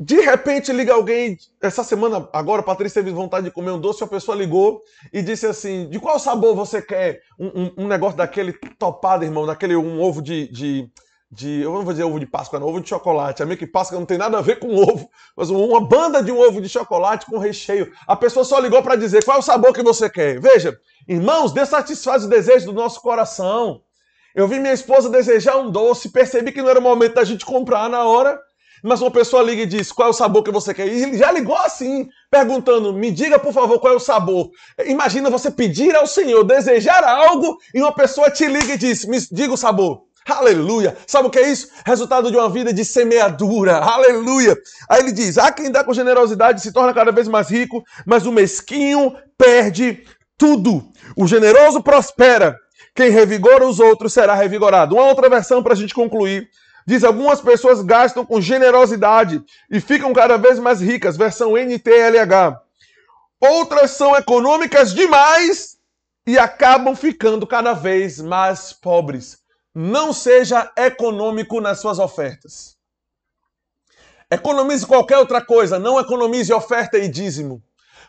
De 0.00 0.20
repente 0.20 0.72
liga 0.72 0.94
alguém, 0.94 1.36
essa 1.60 1.82
semana, 1.82 2.28
agora, 2.32 2.62
Patrícia 2.62 3.02
teve 3.02 3.12
vontade 3.12 3.46
de 3.46 3.50
comer 3.50 3.72
um 3.72 3.80
doce, 3.80 4.04
uma 4.04 4.08
pessoa 4.08 4.36
ligou 4.36 4.80
e 5.12 5.20
disse 5.20 5.44
assim: 5.44 5.88
de 5.88 5.98
qual 5.98 6.20
sabor 6.20 6.54
você 6.54 6.80
quer? 6.80 7.20
Um, 7.36 7.46
um, 7.46 7.72
um 7.78 7.88
negócio 7.88 8.16
daquele 8.16 8.52
topado, 8.78 9.24
irmão, 9.24 9.44
daquele 9.44 9.74
um 9.74 10.00
ovo 10.00 10.22
de, 10.22 10.46
de, 10.52 10.88
de, 11.28 11.62
Eu 11.62 11.72
não 11.72 11.82
vou 11.82 11.92
dizer 11.92 12.04
ovo 12.04 12.20
de 12.20 12.26
Páscoa, 12.26 12.60
não, 12.60 12.68
ovo 12.68 12.80
de 12.80 12.88
chocolate. 12.88 13.42
A 13.42 13.46
minha 13.46 13.56
que 13.56 13.66
Páscoa 13.66 13.98
não 13.98 14.06
tem 14.06 14.16
nada 14.16 14.38
a 14.38 14.40
ver 14.40 14.60
com 14.60 14.72
ovo, 14.76 15.10
mas 15.36 15.50
uma 15.50 15.80
banda 15.80 16.22
de 16.22 16.30
um 16.30 16.38
ovo 16.38 16.60
de 16.60 16.68
chocolate 16.68 17.26
com 17.26 17.36
recheio. 17.36 17.92
A 18.06 18.14
pessoa 18.14 18.44
só 18.44 18.60
ligou 18.60 18.80
para 18.80 18.94
dizer 18.94 19.24
qual 19.24 19.38
é 19.38 19.40
o 19.40 19.42
sabor 19.42 19.72
que 19.72 19.82
você 19.82 20.08
quer. 20.08 20.38
Veja, 20.38 20.78
irmãos, 21.08 21.50
Deus 21.50 21.70
satisfaz 21.70 22.24
o 22.24 22.28
desejo 22.28 22.66
do 22.66 22.72
nosso 22.72 23.02
coração. 23.02 23.82
Eu 24.32 24.46
vi 24.46 24.60
minha 24.60 24.74
esposa 24.74 25.10
desejar 25.10 25.56
um 25.56 25.72
doce, 25.72 26.10
percebi 26.10 26.52
que 26.52 26.62
não 26.62 26.68
era 26.68 26.78
o 26.78 26.82
momento 26.82 27.14
da 27.14 27.24
gente 27.24 27.44
comprar 27.44 27.90
na 27.90 28.04
hora. 28.04 28.38
Mas 28.82 29.00
uma 29.00 29.10
pessoa 29.10 29.42
liga 29.42 29.62
e 29.62 29.66
diz 29.66 29.90
qual 29.92 30.08
é 30.08 30.10
o 30.10 30.14
sabor 30.14 30.42
que 30.42 30.50
você 30.50 30.72
quer. 30.72 30.86
E 30.86 31.02
ele 31.02 31.18
já 31.18 31.30
ligou 31.32 31.56
assim, 31.56 32.08
perguntando: 32.30 32.92
me 32.92 33.10
diga 33.10 33.38
por 33.38 33.52
favor 33.52 33.78
qual 33.78 33.92
é 33.94 33.96
o 33.96 34.00
sabor. 34.00 34.50
Imagina 34.86 35.30
você 35.30 35.50
pedir 35.50 35.94
ao 35.94 36.06
Senhor, 36.06 36.44
desejar 36.44 37.02
algo, 37.04 37.58
e 37.74 37.80
uma 37.80 37.92
pessoa 37.92 38.30
te 38.30 38.46
liga 38.46 38.74
e 38.74 38.78
diz: 38.78 39.04
me 39.04 39.18
diga 39.30 39.52
o 39.52 39.56
sabor. 39.56 40.02
Aleluia! 40.26 40.96
Sabe 41.06 41.28
o 41.28 41.30
que 41.30 41.38
é 41.38 41.50
isso? 41.50 41.68
Resultado 41.86 42.30
de 42.30 42.36
uma 42.36 42.50
vida 42.50 42.72
de 42.72 42.84
semeadura. 42.84 43.78
Aleluia! 43.78 44.56
Aí 44.88 45.00
ele 45.00 45.12
diz: 45.12 45.38
há 45.38 45.50
quem 45.50 45.70
dá 45.70 45.82
com 45.82 45.94
generosidade 45.94 46.60
se 46.60 46.72
torna 46.72 46.92
cada 46.92 47.10
vez 47.10 47.26
mais 47.26 47.48
rico, 47.48 47.82
mas 48.06 48.26
o 48.26 48.32
mesquinho 48.32 49.16
perde 49.38 50.04
tudo. 50.36 50.84
O 51.16 51.26
generoso 51.26 51.82
prospera. 51.82 52.56
Quem 52.94 53.10
revigora 53.10 53.66
os 53.66 53.80
outros 53.80 54.12
será 54.12 54.34
revigorado. 54.34 54.94
Uma 54.94 55.06
outra 55.06 55.28
versão 55.28 55.62
para 55.62 55.72
a 55.72 55.76
gente 55.76 55.94
concluir 55.94 56.48
Diz: 56.88 57.04
algumas 57.04 57.38
pessoas 57.38 57.82
gastam 57.82 58.24
com 58.24 58.40
generosidade 58.40 59.44
e 59.70 59.78
ficam 59.78 60.10
cada 60.14 60.38
vez 60.38 60.58
mais 60.58 60.80
ricas. 60.80 61.18
Versão 61.18 61.54
NTLH. 61.54 62.58
Outras 63.38 63.90
são 63.90 64.16
econômicas 64.16 64.94
demais 64.94 65.76
e 66.26 66.38
acabam 66.38 66.96
ficando 66.96 67.46
cada 67.46 67.74
vez 67.74 68.18
mais 68.18 68.72
pobres. 68.72 69.36
Não 69.74 70.14
seja 70.14 70.72
econômico 70.78 71.60
nas 71.60 71.78
suas 71.78 71.98
ofertas. 71.98 72.78
Economize 74.30 74.86
qualquer 74.86 75.18
outra 75.18 75.44
coisa, 75.44 75.78
não 75.78 76.00
economize 76.00 76.50
oferta 76.54 76.96
e 76.96 77.06
dízimo. 77.06 77.62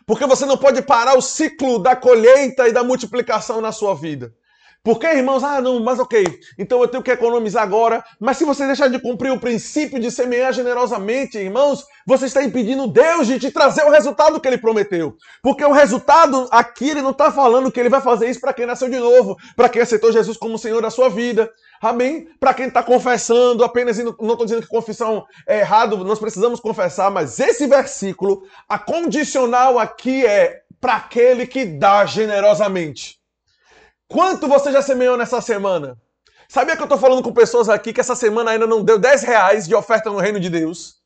Porque 0.06 0.24
você 0.24 0.46
não 0.46 0.56
pode 0.56 0.80
parar 0.80 1.18
o 1.18 1.20
ciclo 1.20 1.78
da 1.78 1.94
colheita 1.94 2.66
e 2.66 2.72
da 2.72 2.82
multiplicação 2.82 3.60
na 3.60 3.72
sua 3.72 3.94
vida. 3.94 4.34
Porque, 4.82 5.06
irmãos, 5.06 5.44
ah, 5.44 5.60
não, 5.60 5.78
mas 5.80 5.98
ok, 5.98 6.24
então 6.58 6.80
eu 6.80 6.88
tenho 6.88 7.02
que 7.02 7.10
economizar 7.10 7.62
agora. 7.62 8.02
Mas 8.18 8.38
se 8.38 8.46
você 8.46 8.66
deixar 8.66 8.88
de 8.88 8.98
cumprir 8.98 9.30
o 9.30 9.38
princípio 9.38 10.00
de 10.00 10.10
semear 10.10 10.54
generosamente, 10.54 11.36
irmãos, 11.36 11.84
você 12.06 12.24
está 12.24 12.42
impedindo 12.42 12.86
Deus 12.86 13.26
de 13.26 13.38
te 13.38 13.50
trazer 13.50 13.84
o 13.84 13.90
resultado 13.90 14.40
que 14.40 14.48
ele 14.48 14.56
prometeu. 14.56 15.16
Porque 15.42 15.62
o 15.62 15.72
resultado 15.72 16.48
aqui, 16.50 16.88
ele 16.88 17.02
não 17.02 17.10
está 17.10 17.30
falando 17.30 17.70
que 17.70 17.78
ele 17.78 17.90
vai 17.90 18.00
fazer 18.00 18.30
isso 18.30 18.40
para 18.40 18.54
quem 18.54 18.64
nasceu 18.64 18.88
de 18.88 18.98
novo, 18.98 19.36
para 19.54 19.68
quem 19.68 19.82
aceitou 19.82 20.10
Jesus 20.10 20.38
como 20.38 20.58
Senhor 20.58 20.80
da 20.80 20.88
sua 20.88 21.10
vida. 21.10 21.50
Amém? 21.82 22.28
Para 22.38 22.54
quem 22.54 22.68
está 22.68 22.82
confessando, 22.82 23.62
apenas 23.62 23.98
não 23.98 24.12
estou 24.12 24.44
dizendo 24.46 24.62
que 24.62 24.68
confissão 24.68 25.26
é 25.46 25.60
errado, 25.60 25.98
nós 26.04 26.18
precisamos 26.18 26.58
confessar, 26.58 27.10
mas 27.10 27.38
esse 27.38 27.66
versículo, 27.66 28.42
a 28.66 28.78
condicional 28.78 29.78
aqui 29.78 30.24
é 30.24 30.62
para 30.80 30.96
aquele 30.96 31.46
que 31.46 31.66
dá 31.66 32.06
generosamente. 32.06 33.19
Quanto 34.10 34.48
você 34.48 34.72
já 34.72 34.82
semeou 34.82 35.16
nessa 35.16 35.40
semana? 35.40 35.96
Sabia 36.48 36.74
que 36.74 36.82
eu 36.82 36.86
estou 36.86 36.98
falando 36.98 37.22
com 37.22 37.32
pessoas 37.32 37.68
aqui 37.68 37.92
que 37.92 38.00
essa 38.00 38.16
semana 38.16 38.50
ainda 38.50 38.66
não 38.66 38.82
deu 38.82 38.98
10 38.98 39.22
reais 39.22 39.68
de 39.68 39.74
oferta 39.74 40.10
no 40.10 40.18
reino 40.18 40.40
de 40.40 40.50
Deus? 40.50 40.96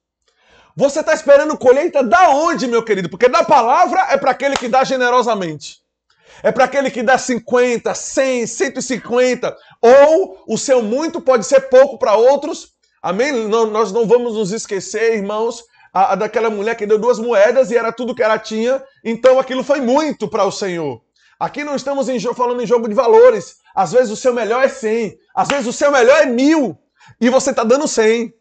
Você 0.75 1.01
está 1.01 1.13
esperando 1.13 1.55
colheita 1.59 2.03
da 2.03 2.31
onde, 2.31 2.67
meu 2.67 2.83
querido? 2.83 3.11
Porque 3.11 3.29
da 3.29 3.45
palavra 3.45 4.01
é 4.09 4.17
para 4.17 4.31
aquele 4.31 4.57
que 4.57 4.69
dá 4.69 4.85
generosamente. 4.85 5.83
É 6.43 6.51
para 6.51 6.65
aquele 6.65 6.91
que 6.91 7.03
dá 7.03 7.19
50, 7.19 7.95
100, 7.95 8.47
150. 8.47 9.55
Ou 9.83 10.43
o 10.49 10.57
seu 10.57 10.81
muito 10.81 11.21
pode 11.21 11.45
ser 11.45 11.69
pouco 11.69 11.99
para 11.99 12.15
outros. 12.15 12.71
Amém? 13.03 13.33
Não, 13.33 13.67
nós 13.67 13.93
não 13.93 14.07
vamos 14.07 14.33
nos 14.33 14.51
esquecer, 14.51 15.17
irmãos, 15.17 15.63
a, 15.93 16.13
a 16.13 16.15
daquela 16.15 16.49
mulher 16.49 16.75
que 16.75 16.87
deu 16.87 16.99
duas 16.99 17.19
moedas 17.19 17.71
e 17.71 17.77
era 17.77 17.93
tudo 17.93 18.15
que 18.15 18.23
ela 18.23 18.39
tinha. 18.39 18.83
Então 19.05 19.39
aquilo 19.39 19.63
foi 19.63 19.83
muito 19.83 20.27
para 20.27 20.47
o 20.47 20.51
Senhor. 20.51 21.04
Aqui 21.45 21.63
não 21.63 21.77
estamos 21.77 22.09
em, 22.09 22.19
falando 22.35 22.63
em 22.63 22.67
jogo 22.67 22.89
de 22.89 22.95
valores. 22.95 23.57
Às 23.75 23.93
vezes 23.93 24.11
o 24.11 24.17
seu 24.17 24.33
melhor 24.33 24.65
é 24.65 24.69
100, 24.69 25.19
às 25.37 25.47
vezes 25.49 25.67
o 25.67 25.75
seu 25.75 25.93
melhor 25.93 26.23
é 26.23 26.25
mil 26.25 26.75
e 27.21 27.29
você 27.29 27.51
está 27.51 27.63
dando 27.63 27.87
100. 27.87 28.33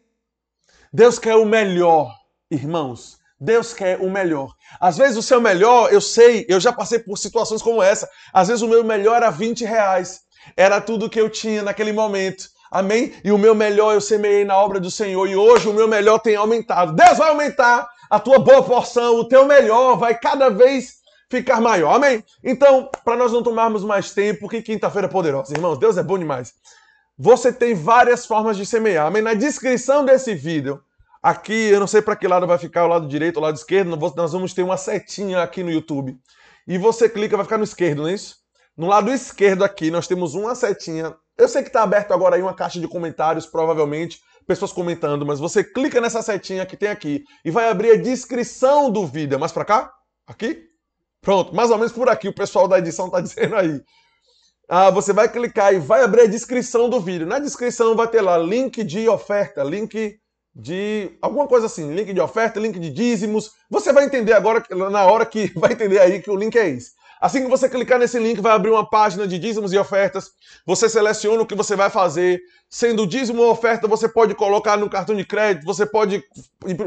Deus 0.90 1.18
quer 1.18 1.34
o 1.34 1.44
melhor, 1.44 2.10
irmãos. 2.50 3.18
Deus 3.38 3.74
quer 3.74 4.00
o 4.00 4.10
melhor. 4.10 4.54
Às 4.80 4.96
vezes 4.96 5.18
o 5.18 5.22
seu 5.22 5.38
melhor, 5.38 5.92
eu 5.92 6.00
sei, 6.00 6.46
eu 6.48 6.58
já 6.58 6.72
passei 6.72 6.98
por 6.98 7.18
situações 7.18 7.60
como 7.60 7.82
essa. 7.82 8.08
Às 8.32 8.48
vezes 8.48 8.62
o 8.62 8.68
meu 8.68 8.82
melhor 8.82 9.16
era 9.16 9.28
20 9.28 9.66
reais. 9.66 10.20
Era 10.56 10.80
tudo 10.80 11.10
que 11.10 11.20
eu 11.20 11.28
tinha 11.28 11.62
naquele 11.62 11.92
momento. 11.92 12.48
Amém? 12.70 13.12
E 13.22 13.30
o 13.30 13.36
meu 13.36 13.54
melhor 13.54 13.92
eu 13.92 14.00
semeei 14.00 14.46
na 14.46 14.56
obra 14.56 14.80
do 14.80 14.90
Senhor. 14.90 15.28
E 15.28 15.36
hoje 15.36 15.68
o 15.68 15.74
meu 15.74 15.86
melhor 15.86 16.20
tem 16.20 16.36
aumentado. 16.36 16.94
Deus 16.94 17.18
vai 17.18 17.28
aumentar 17.28 17.86
a 18.08 18.18
tua 18.18 18.38
boa 18.38 18.62
porção, 18.62 19.16
o 19.16 19.28
teu 19.28 19.44
melhor 19.44 19.98
vai 19.98 20.18
cada 20.18 20.48
vez 20.48 21.03
ficar 21.30 21.60
maior. 21.60 21.94
Amém? 21.94 22.24
Então, 22.42 22.90
para 23.04 23.16
nós 23.16 23.32
não 23.32 23.42
tomarmos 23.42 23.84
mais 23.84 24.12
tempo, 24.12 24.48
que 24.48 24.62
quinta-feira 24.62 25.08
poderosa, 25.08 25.52
irmãos, 25.54 25.78
Deus 25.78 25.96
é 25.96 26.02
bom 26.02 26.18
demais. 26.18 26.54
Você 27.16 27.52
tem 27.52 27.74
várias 27.74 28.26
formas 28.26 28.56
de 28.56 28.66
semear. 28.66 29.06
Amém? 29.06 29.22
Na 29.22 29.34
descrição 29.34 30.04
desse 30.04 30.34
vídeo, 30.34 30.80
aqui, 31.22 31.70
eu 31.70 31.78
não 31.80 31.86
sei 31.86 32.02
para 32.02 32.16
que 32.16 32.26
lado 32.26 32.46
vai 32.46 32.58
ficar, 32.58 32.84
o 32.84 32.88
lado 32.88 33.06
direito 33.06 33.36
o 33.36 33.40
lado 33.40 33.56
esquerdo, 33.56 33.96
nós 34.16 34.32
vamos 34.32 34.52
ter 34.52 34.62
uma 34.62 34.76
setinha 34.76 35.42
aqui 35.42 35.62
no 35.62 35.70
YouTube. 35.70 36.18
E 36.66 36.76
você 36.76 37.08
clica, 37.08 37.36
vai 37.36 37.44
ficar 37.44 37.58
no 37.58 37.64
esquerdo, 37.64 38.02
não 38.02 38.08
é 38.08 38.14
isso? 38.14 38.36
No 38.76 38.88
lado 38.88 39.10
esquerdo 39.12 39.62
aqui, 39.62 39.90
nós 39.90 40.08
temos 40.08 40.34
uma 40.34 40.54
setinha. 40.54 41.14
Eu 41.38 41.48
sei 41.48 41.62
que 41.62 41.68
está 41.68 41.82
aberto 41.82 42.12
agora 42.12 42.36
aí 42.36 42.42
uma 42.42 42.54
caixa 42.54 42.80
de 42.80 42.88
comentários, 42.88 43.46
provavelmente, 43.46 44.20
pessoas 44.46 44.72
comentando, 44.72 45.24
mas 45.24 45.38
você 45.38 45.62
clica 45.62 46.00
nessa 46.00 46.20
setinha 46.22 46.66
que 46.66 46.76
tem 46.76 46.88
aqui 46.88 47.24
e 47.44 47.50
vai 47.50 47.68
abrir 47.68 47.92
a 47.92 47.96
descrição 47.96 48.90
do 48.90 49.06
vídeo. 49.06 49.38
Mais 49.38 49.52
para 49.52 49.64
cá? 49.64 49.92
Aqui? 50.26 50.73
Pronto, 51.24 51.54
mais 51.54 51.70
ou 51.70 51.78
menos 51.78 51.92
por 51.92 52.08
aqui 52.08 52.28
o 52.28 52.34
pessoal 52.34 52.68
da 52.68 52.78
edição 52.78 53.06
está 53.06 53.18
dizendo 53.22 53.56
aí. 53.56 53.80
Ah, 54.68 54.90
você 54.90 55.12
vai 55.12 55.28
clicar 55.28 55.74
e 55.74 55.78
vai 55.78 56.02
abrir 56.02 56.22
a 56.22 56.26
descrição 56.26 56.88
do 56.88 57.00
vídeo. 57.00 57.26
Na 57.26 57.38
descrição 57.38 57.96
vai 57.96 58.06
ter 58.06 58.20
lá 58.20 58.36
link 58.38 58.84
de 58.84 59.08
oferta, 59.08 59.62
link 59.64 60.18
de 60.54 61.10
alguma 61.20 61.48
coisa 61.48 61.66
assim, 61.66 61.92
link 61.94 62.12
de 62.12 62.20
oferta, 62.20 62.60
link 62.60 62.78
de 62.78 62.90
dízimos. 62.90 63.52
Você 63.70 63.92
vai 63.92 64.04
entender 64.04 64.34
agora, 64.34 64.62
na 64.70 65.04
hora 65.04 65.26
que 65.26 65.50
vai 65.58 65.72
entender 65.72 65.98
aí 65.98 66.22
que 66.22 66.30
o 66.30 66.36
link 66.36 66.56
é 66.56 66.68
esse. 66.68 66.92
Assim 67.24 67.42
que 67.42 67.48
você 67.48 67.70
clicar 67.70 67.98
nesse 67.98 68.18
link, 68.18 68.38
vai 68.38 68.52
abrir 68.52 68.68
uma 68.68 68.86
página 68.86 69.26
de 69.26 69.38
dízimos 69.38 69.72
e 69.72 69.78
ofertas. 69.78 70.32
Você 70.66 70.90
seleciona 70.90 71.42
o 71.42 71.46
que 71.46 71.54
você 71.54 71.74
vai 71.74 71.88
fazer. 71.88 72.38
Sendo 72.68 73.06
dízimo 73.06 73.40
ou 73.40 73.50
oferta, 73.50 73.88
você 73.88 74.06
pode 74.06 74.34
colocar 74.34 74.76
no 74.76 74.90
cartão 74.90 75.16
de 75.16 75.24
crédito, 75.24 75.64
você 75.64 75.86
pode 75.86 76.22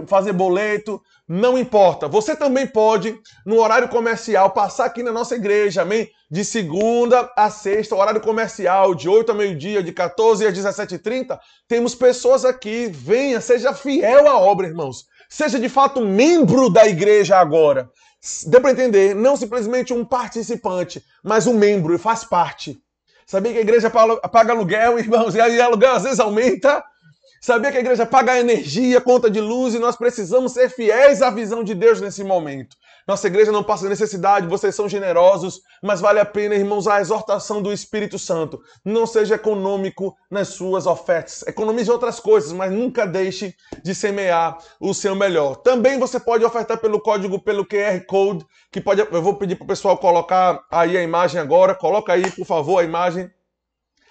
fazer 0.06 0.34
boleto, 0.34 1.02
não 1.28 1.58
importa. 1.58 2.08
Você 2.08 2.36
também 2.36 2.67
pode, 2.67 3.19
no 3.43 3.60
horário 3.60 3.89
comercial, 3.89 4.52
passar 4.52 4.86
aqui 4.86 5.02
na 5.02 5.12
nossa 5.12 5.34
igreja, 5.34 5.82
amém? 5.82 6.08
De 6.30 6.45
segunda 6.45 7.32
a 7.36 7.50
sexta, 7.50 7.96
horário 7.96 8.21
comercial, 8.21 8.94
de 8.94 9.10
8 9.10 9.31
a 9.31 9.33
meio-dia, 9.33 9.81
de 9.81 9.92
14 9.92 10.46
às 10.46 10.56
17h30. 10.56 11.35
Temos 11.67 11.96
pessoas 11.96 12.46
aqui. 12.46 12.92
Venha, 12.94 13.42
seja 13.42 13.73
fiel 13.73 14.27
à 14.27 14.38
obra, 14.38 14.67
irmãos. 14.67 15.08
Seja 15.27 15.60
de 15.60 15.67
fato 15.67 16.00
membro 16.00 16.69
da 16.69 16.88
igreja 16.88 17.38
agora. 17.38 17.90
Deu 18.46 18.62
para 18.62 18.72
entender? 18.72 19.15
Não 19.15 19.38
simplesmente 19.38 19.94
um 19.94 20.04
participante, 20.04 21.04
mas 21.24 21.48
um 21.48 21.54
membro 21.54 21.94
e 21.94 21.98
faz 21.98 22.24
parte. 22.24 22.78
Sabia 23.26 23.52
que 23.52 23.60
a 23.60 23.62
igreja 23.62 23.90
paga 23.90 24.54
aluguel, 24.54 24.98
irmãos, 25.00 25.36
e 25.36 25.42
aí 25.42 25.60
aluguel 25.60 25.94
às 25.94 26.04
vezes 26.04 26.20
aumenta. 26.20 26.84
Sabia 27.40 27.72
que 27.72 27.78
a 27.78 27.82
igreja 27.82 28.06
paga 28.06 28.40
energia, 28.40 29.00
conta 29.00 29.30
de 29.30 29.40
luz, 29.40 29.76
e 29.76 29.80
nós 29.80 29.96
precisamos 29.96 30.54
ser 30.54 30.70
fiéis 30.70 31.22
à 31.22 31.30
visão 31.30 31.63
de 31.63 31.76
Deus 31.76 32.02
nesse 32.02 32.24
momento. 32.24 32.76
Nossa 33.08 33.27
igreja 33.27 33.53
não 33.53 33.63
passa 33.63 33.87
necessidade, 33.87 34.47
vocês 34.47 34.75
são 34.75 34.89
generosos, 34.89 35.62
mas 35.81 36.01
vale 36.01 36.19
a 36.19 36.25
pena, 36.25 36.55
irmãos, 36.55 36.87
a 36.87 36.99
exortação 36.99 37.62
do 37.62 37.71
Espírito 37.71 38.19
Santo. 38.19 38.62
Não 38.83 39.08
seja 39.08 39.35
econômico 39.35 40.13
nas 40.29 40.49
suas 40.49 40.85
ofertas. 40.85 41.41
Economize 41.47 41.89
outras 41.89 42.19
coisas, 42.19 42.51
mas 42.51 42.69
nunca 42.69 43.08
deixe 43.08 43.55
de 43.81 43.95
semear 43.95 44.58
o 44.77 44.93
seu 44.93 45.15
melhor. 45.15 45.55
Também 45.55 45.97
você 45.97 46.19
pode 46.19 46.43
ofertar 46.43 46.79
pelo 46.79 46.99
código, 46.99 47.41
pelo 47.41 47.65
QR 47.65 48.05
Code, 48.05 48.45
que 48.69 48.81
pode. 48.81 48.99
Eu 48.99 49.21
vou 49.21 49.35
pedir 49.35 49.55
para 49.55 49.63
o 49.63 49.67
pessoal 49.67 49.97
colocar 49.97 50.65
aí 50.69 50.97
a 50.97 51.01
imagem 51.01 51.39
agora. 51.39 51.73
Coloca 51.73 52.12
aí, 52.12 52.29
por 52.31 52.45
favor, 52.45 52.79
a 52.79 52.83
imagem 52.83 53.31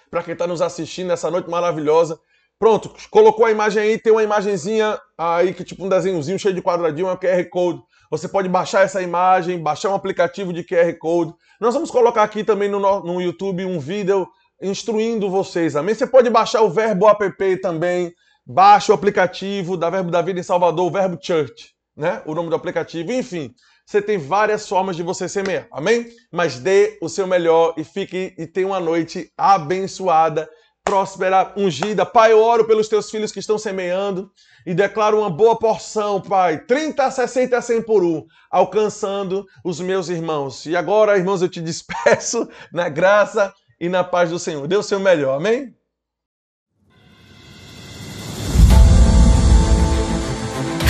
para 0.09 0.23
quem 0.23 0.33
está 0.33 0.47
nos 0.47 0.61
assistindo 0.61 1.09
nessa 1.09 1.29
noite 1.29 1.49
maravilhosa. 1.49 2.19
Pronto, 2.59 2.91
colocou 3.11 3.45
a 3.45 3.51
imagem 3.51 3.83
aí, 3.83 3.99
tem 3.99 4.11
uma 4.11 4.23
imagenzinha 4.23 4.99
aí 5.15 5.53
que 5.53 5.63
tipo 5.63 5.85
um 5.85 5.89
desenhozinho 5.89 6.39
cheio 6.39 6.55
de 6.55 6.61
quadradinho, 6.61 7.07
é 7.07 7.13
um 7.13 7.17
QR 7.17 7.47
Code. 7.51 7.83
Você 8.09 8.27
pode 8.27 8.47
baixar 8.47 8.83
essa 8.83 9.01
imagem, 9.01 9.59
baixar 9.59 9.89
um 9.89 9.95
aplicativo 9.95 10.53
de 10.53 10.63
QR 10.63 10.93
Code. 10.97 11.33
Nós 11.59 11.73
vamos 11.73 11.91
colocar 11.91 12.23
aqui 12.23 12.43
também 12.43 12.69
no, 12.69 12.79
no 12.79 13.21
YouTube 13.21 13.65
um 13.65 13.79
vídeo 13.79 14.27
instruindo 14.61 15.29
vocês, 15.29 15.75
amém? 15.75 15.93
Você 15.93 16.07
pode 16.07 16.29
baixar 16.29 16.61
o 16.61 16.69
Verbo 16.69 17.07
App 17.07 17.57
também. 17.57 18.13
Baixa 18.45 18.91
o 18.91 18.95
aplicativo 18.95 19.75
da 19.75 19.89
Verbo 19.89 20.09
da 20.09 20.21
Vida 20.21 20.39
em 20.39 20.43
Salvador, 20.43 20.87
o 20.87 20.91
Verbo 20.91 21.17
Church, 21.21 21.73
né? 21.95 22.21
O 22.25 22.33
nome 22.33 22.49
do 22.49 22.55
aplicativo. 22.55 23.11
Enfim, 23.11 23.53
você 23.85 24.01
tem 24.01 24.17
várias 24.17 24.67
formas 24.67 24.95
de 24.95 25.03
você 25.03 25.27
semear, 25.27 25.67
amém? 25.71 26.07
Mas 26.31 26.59
dê 26.59 26.97
o 27.01 27.09
seu 27.09 27.27
melhor 27.27 27.73
e 27.77 27.83
fique 27.83 28.33
e 28.37 28.47
tenha 28.47 28.67
uma 28.67 28.79
noite 28.79 29.31
abençoada 29.37 30.49
próspera, 30.87 31.51
ungida. 31.57 32.05
Pai, 32.05 32.31
eu 32.31 32.41
oro 32.41 32.65
pelos 32.65 32.87
teus 32.87 33.11
filhos 33.11 33.31
que 33.31 33.39
estão 33.39 33.57
semeando 33.57 34.31
e 34.65 34.73
declaro 34.73 35.19
uma 35.19 35.29
boa 35.29 35.57
porção, 35.59 36.21
Pai, 36.21 36.59
30, 36.59 37.11
60, 37.11 37.61
100 37.61 37.81
por 37.81 38.03
um, 38.03 38.25
alcançando 38.49 39.45
os 39.63 39.81
meus 39.81 40.07
irmãos. 40.07 40.65
E 40.65 40.75
agora, 40.75 41.17
irmãos, 41.17 41.41
eu 41.41 41.49
te 41.49 41.59
despeço 41.61 42.47
na 42.71 42.87
graça 42.87 43.53
e 43.79 43.89
na 43.89 44.03
paz 44.03 44.29
do 44.29 44.39
Senhor. 44.39 44.65
Dê 44.65 44.77
o 44.77 44.83
seu 44.83 44.99
melhor, 44.99 45.35
amém? 45.35 45.75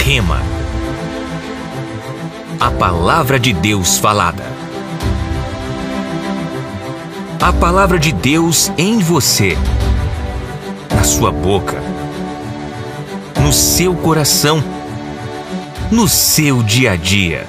Rema. 0.06 0.42
A 2.60 2.72
palavra 2.72 3.40
de 3.40 3.52
Deus 3.52 3.98
falada. 3.98 4.44
A 7.42 7.54
palavra 7.54 8.00
de 8.00 8.12
Deus 8.12 8.72
em 8.78 9.00
você 9.00 9.56
na 10.94 11.04
sua 11.04 11.32
boca, 11.32 11.82
no 13.42 13.52
seu 13.54 13.94
coração, 13.94 14.62
no 15.92 16.08
seu 16.08 16.64
dia 16.64 16.92
a 16.92 16.96
dia. 16.96 17.46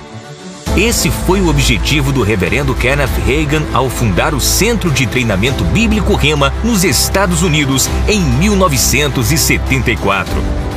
Esse 0.76 1.11
foi 1.11 1.41
o 1.41 1.49
objetivo 1.49 2.12
do 2.12 2.22
reverendo 2.22 2.74
Kenneth 2.74 3.09
Reagan 3.26 3.62
ao 3.72 3.89
fundar 3.89 4.34
o 4.34 4.41
Centro 4.41 4.91
de 4.91 5.07
Treinamento 5.07 5.64
Bíblico 5.64 6.14
Rema 6.14 6.53
nos 6.62 6.84
Estados 6.84 7.43
Unidos 7.43 7.89
em 8.07 8.20
1974. 8.20 10.68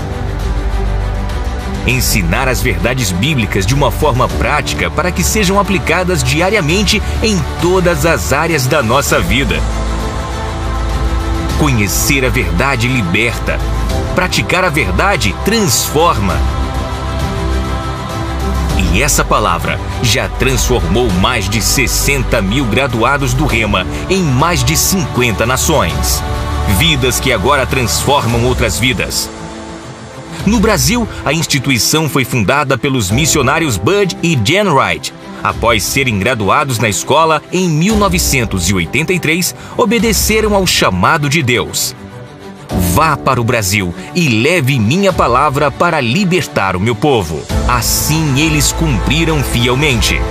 ensinar 1.87 2.47
as 2.47 2.61
verdades 2.61 3.11
bíblicas 3.11 3.65
de 3.65 3.73
uma 3.73 3.89
forma 3.89 4.27
prática 4.27 4.91
para 4.91 5.11
que 5.11 5.23
sejam 5.23 5.59
aplicadas 5.59 6.23
diariamente 6.23 7.01
em 7.23 7.35
todas 7.59 8.05
as 8.05 8.31
áreas 8.31 8.67
da 8.67 8.83
nossa 8.83 9.19
vida. 9.19 9.59
Conhecer 11.61 12.25
a 12.25 12.29
verdade 12.29 12.87
liberta, 12.87 13.59
praticar 14.15 14.65
a 14.65 14.69
verdade 14.69 15.31
transforma. 15.45 16.35
E 18.91 19.03
essa 19.03 19.23
palavra 19.23 19.79
já 20.01 20.27
transformou 20.27 21.07
mais 21.11 21.47
de 21.47 21.61
60 21.61 22.41
mil 22.41 22.65
graduados 22.65 23.35
do 23.35 23.45
Rema 23.45 23.85
em 24.09 24.23
mais 24.23 24.63
de 24.63 24.75
50 24.75 25.45
nações. 25.45 26.23
Vidas 26.79 27.19
que 27.19 27.31
agora 27.31 27.67
transformam 27.67 28.43
outras 28.45 28.79
vidas. 28.79 29.29
No 30.47 30.59
Brasil, 30.59 31.07
a 31.23 31.31
instituição 31.31 32.09
foi 32.09 32.25
fundada 32.25 32.75
pelos 32.75 33.11
missionários 33.11 33.77
Bud 33.77 34.17
e 34.23 34.35
Jen 34.43 34.69
Wright. 34.69 35.13
Após 35.43 35.83
serem 35.83 36.19
graduados 36.19 36.77
na 36.79 36.87
escola 36.87 37.41
em 37.51 37.67
1983, 37.69 39.55
obedeceram 39.75 40.53
ao 40.53 40.67
chamado 40.67 41.29
de 41.29 41.41
Deus. 41.41 41.95
Vá 42.93 43.17
para 43.17 43.41
o 43.41 43.43
Brasil 43.43 43.93
e 44.15 44.29
leve 44.29 44.79
minha 44.79 45.11
palavra 45.11 45.69
para 45.71 45.99
libertar 45.99 46.75
o 46.75 46.79
meu 46.79 46.95
povo. 46.95 47.41
Assim 47.67 48.39
eles 48.39 48.71
cumpriram 48.71 49.43
fielmente. 49.43 50.21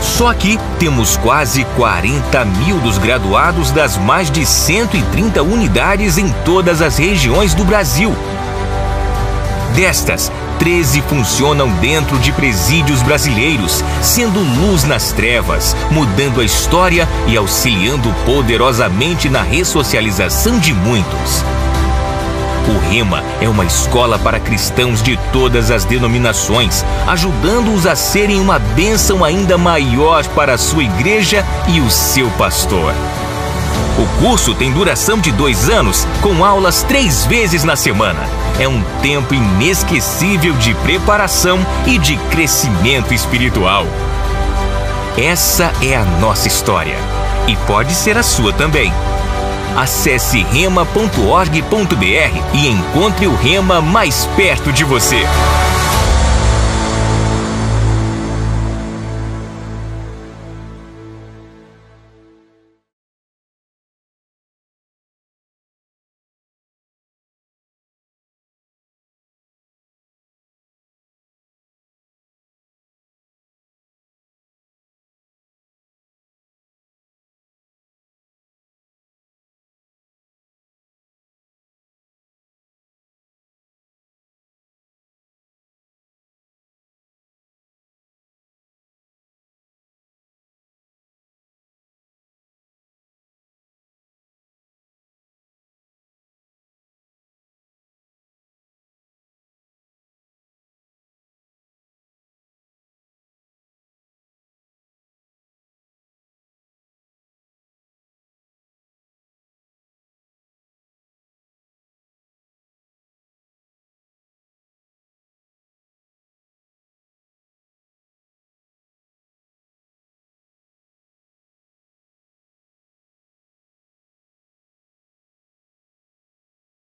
Só 0.00 0.28
aqui 0.28 0.58
temos 0.78 1.16
quase 1.16 1.64
40 1.76 2.44
mil 2.44 2.78
dos 2.78 2.96
graduados 2.96 3.70
das 3.70 3.98
mais 3.98 4.30
de 4.30 4.46
130 4.46 5.42
unidades 5.42 6.16
em 6.16 6.32
todas 6.44 6.80
as 6.80 6.96
regiões 6.96 7.54
do 7.54 7.64
Brasil. 7.64 8.14
Destas, 9.74 10.32
13 10.58 11.02
funcionam 11.02 11.68
dentro 11.80 12.18
de 12.18 12.32
presídios 12.32 13.02
brasileiros, 13.02 13.84
sendo 14.02 14.40
luz 14.40 14.84
nas 14.84 15.12
trevas, 15.12 15.76
mudando 15.90 16.40
a 16.40 16.44
história 16.44 17.08
e 17.26 17.36
auxiliando 17.36 18.14
poderosamente 18.24 19.28
na 19.28 19.42
ressocialização 19.42 20.58
de 20.58 20.72
muitos. 20.72 21.44
O 22.68 22.90
Rema 22.90 23.22
é 23.40 23.48
uma 23.48 23.64
escola 23.64 24.18
para 24.18 24.40
cristãos 24.40 25.00
de 25.00 25.16
todas 25.32 25.70
as 25.70 25.84
denominações, 25.84 26.84
ajudando-os 27.06 27.86
a 27.86 27.94
serem 27.94 28.40
uma 28.40 28.58
bênção 28.58 29.24
ainda 29.24 29.56
maior 29.56 30.26
para 30.28 30.54
a 30.54 30.58
sua 30.58 30.82
igreja 30.82 31.44
e 31.68 31.80
o 31.80 31.88
seu 31.88 32.28
pastor. 32.30 32.92
O 33.98 34.20
curso 34.20 34.52
tem 34.54 34.72
duração 34.72 35.18
de 35.18 35.30
dois 35.30 35.68
anos, 35.68 36.06
com 36.20 36.44
aulas 36.44 36.82
três 36.82 37.24
vezes 37.24 37.62
na 37.62 37.76
semana. 37.76 38.45
É 38.58 38.66
um 38.66 38.82
tempo 39.02 39.34
inesquecível 39.34 40.54
de 40.54 40.74
preparação 40.76 41.58
e 41.86 41.98
de 41.98 42.16
crescimento 42.30 43.12
espiritual. 43.12 43.86
Essa 45.18 45.72
é 45.82 45.96
a 45.96 46.04
nossa 46.04 46.48
história 46.48 46.96
e 47.46 47.56
pode 47.66 47.94
ser 47.94 48.16
a 48.16 48.22
sua 48.22 48.52
também. 48.52 48.92
Acesse 49.76 50.42
rema.org.br 50.42 51.56
e 52.54 52.68
encontre 52.68 53.26
o 53.26 53.34
Rema 53.34 53.82
mais 53.82 54.24
perto 54.36 54.72
de 54.72 54.84
você. 54.84 55.22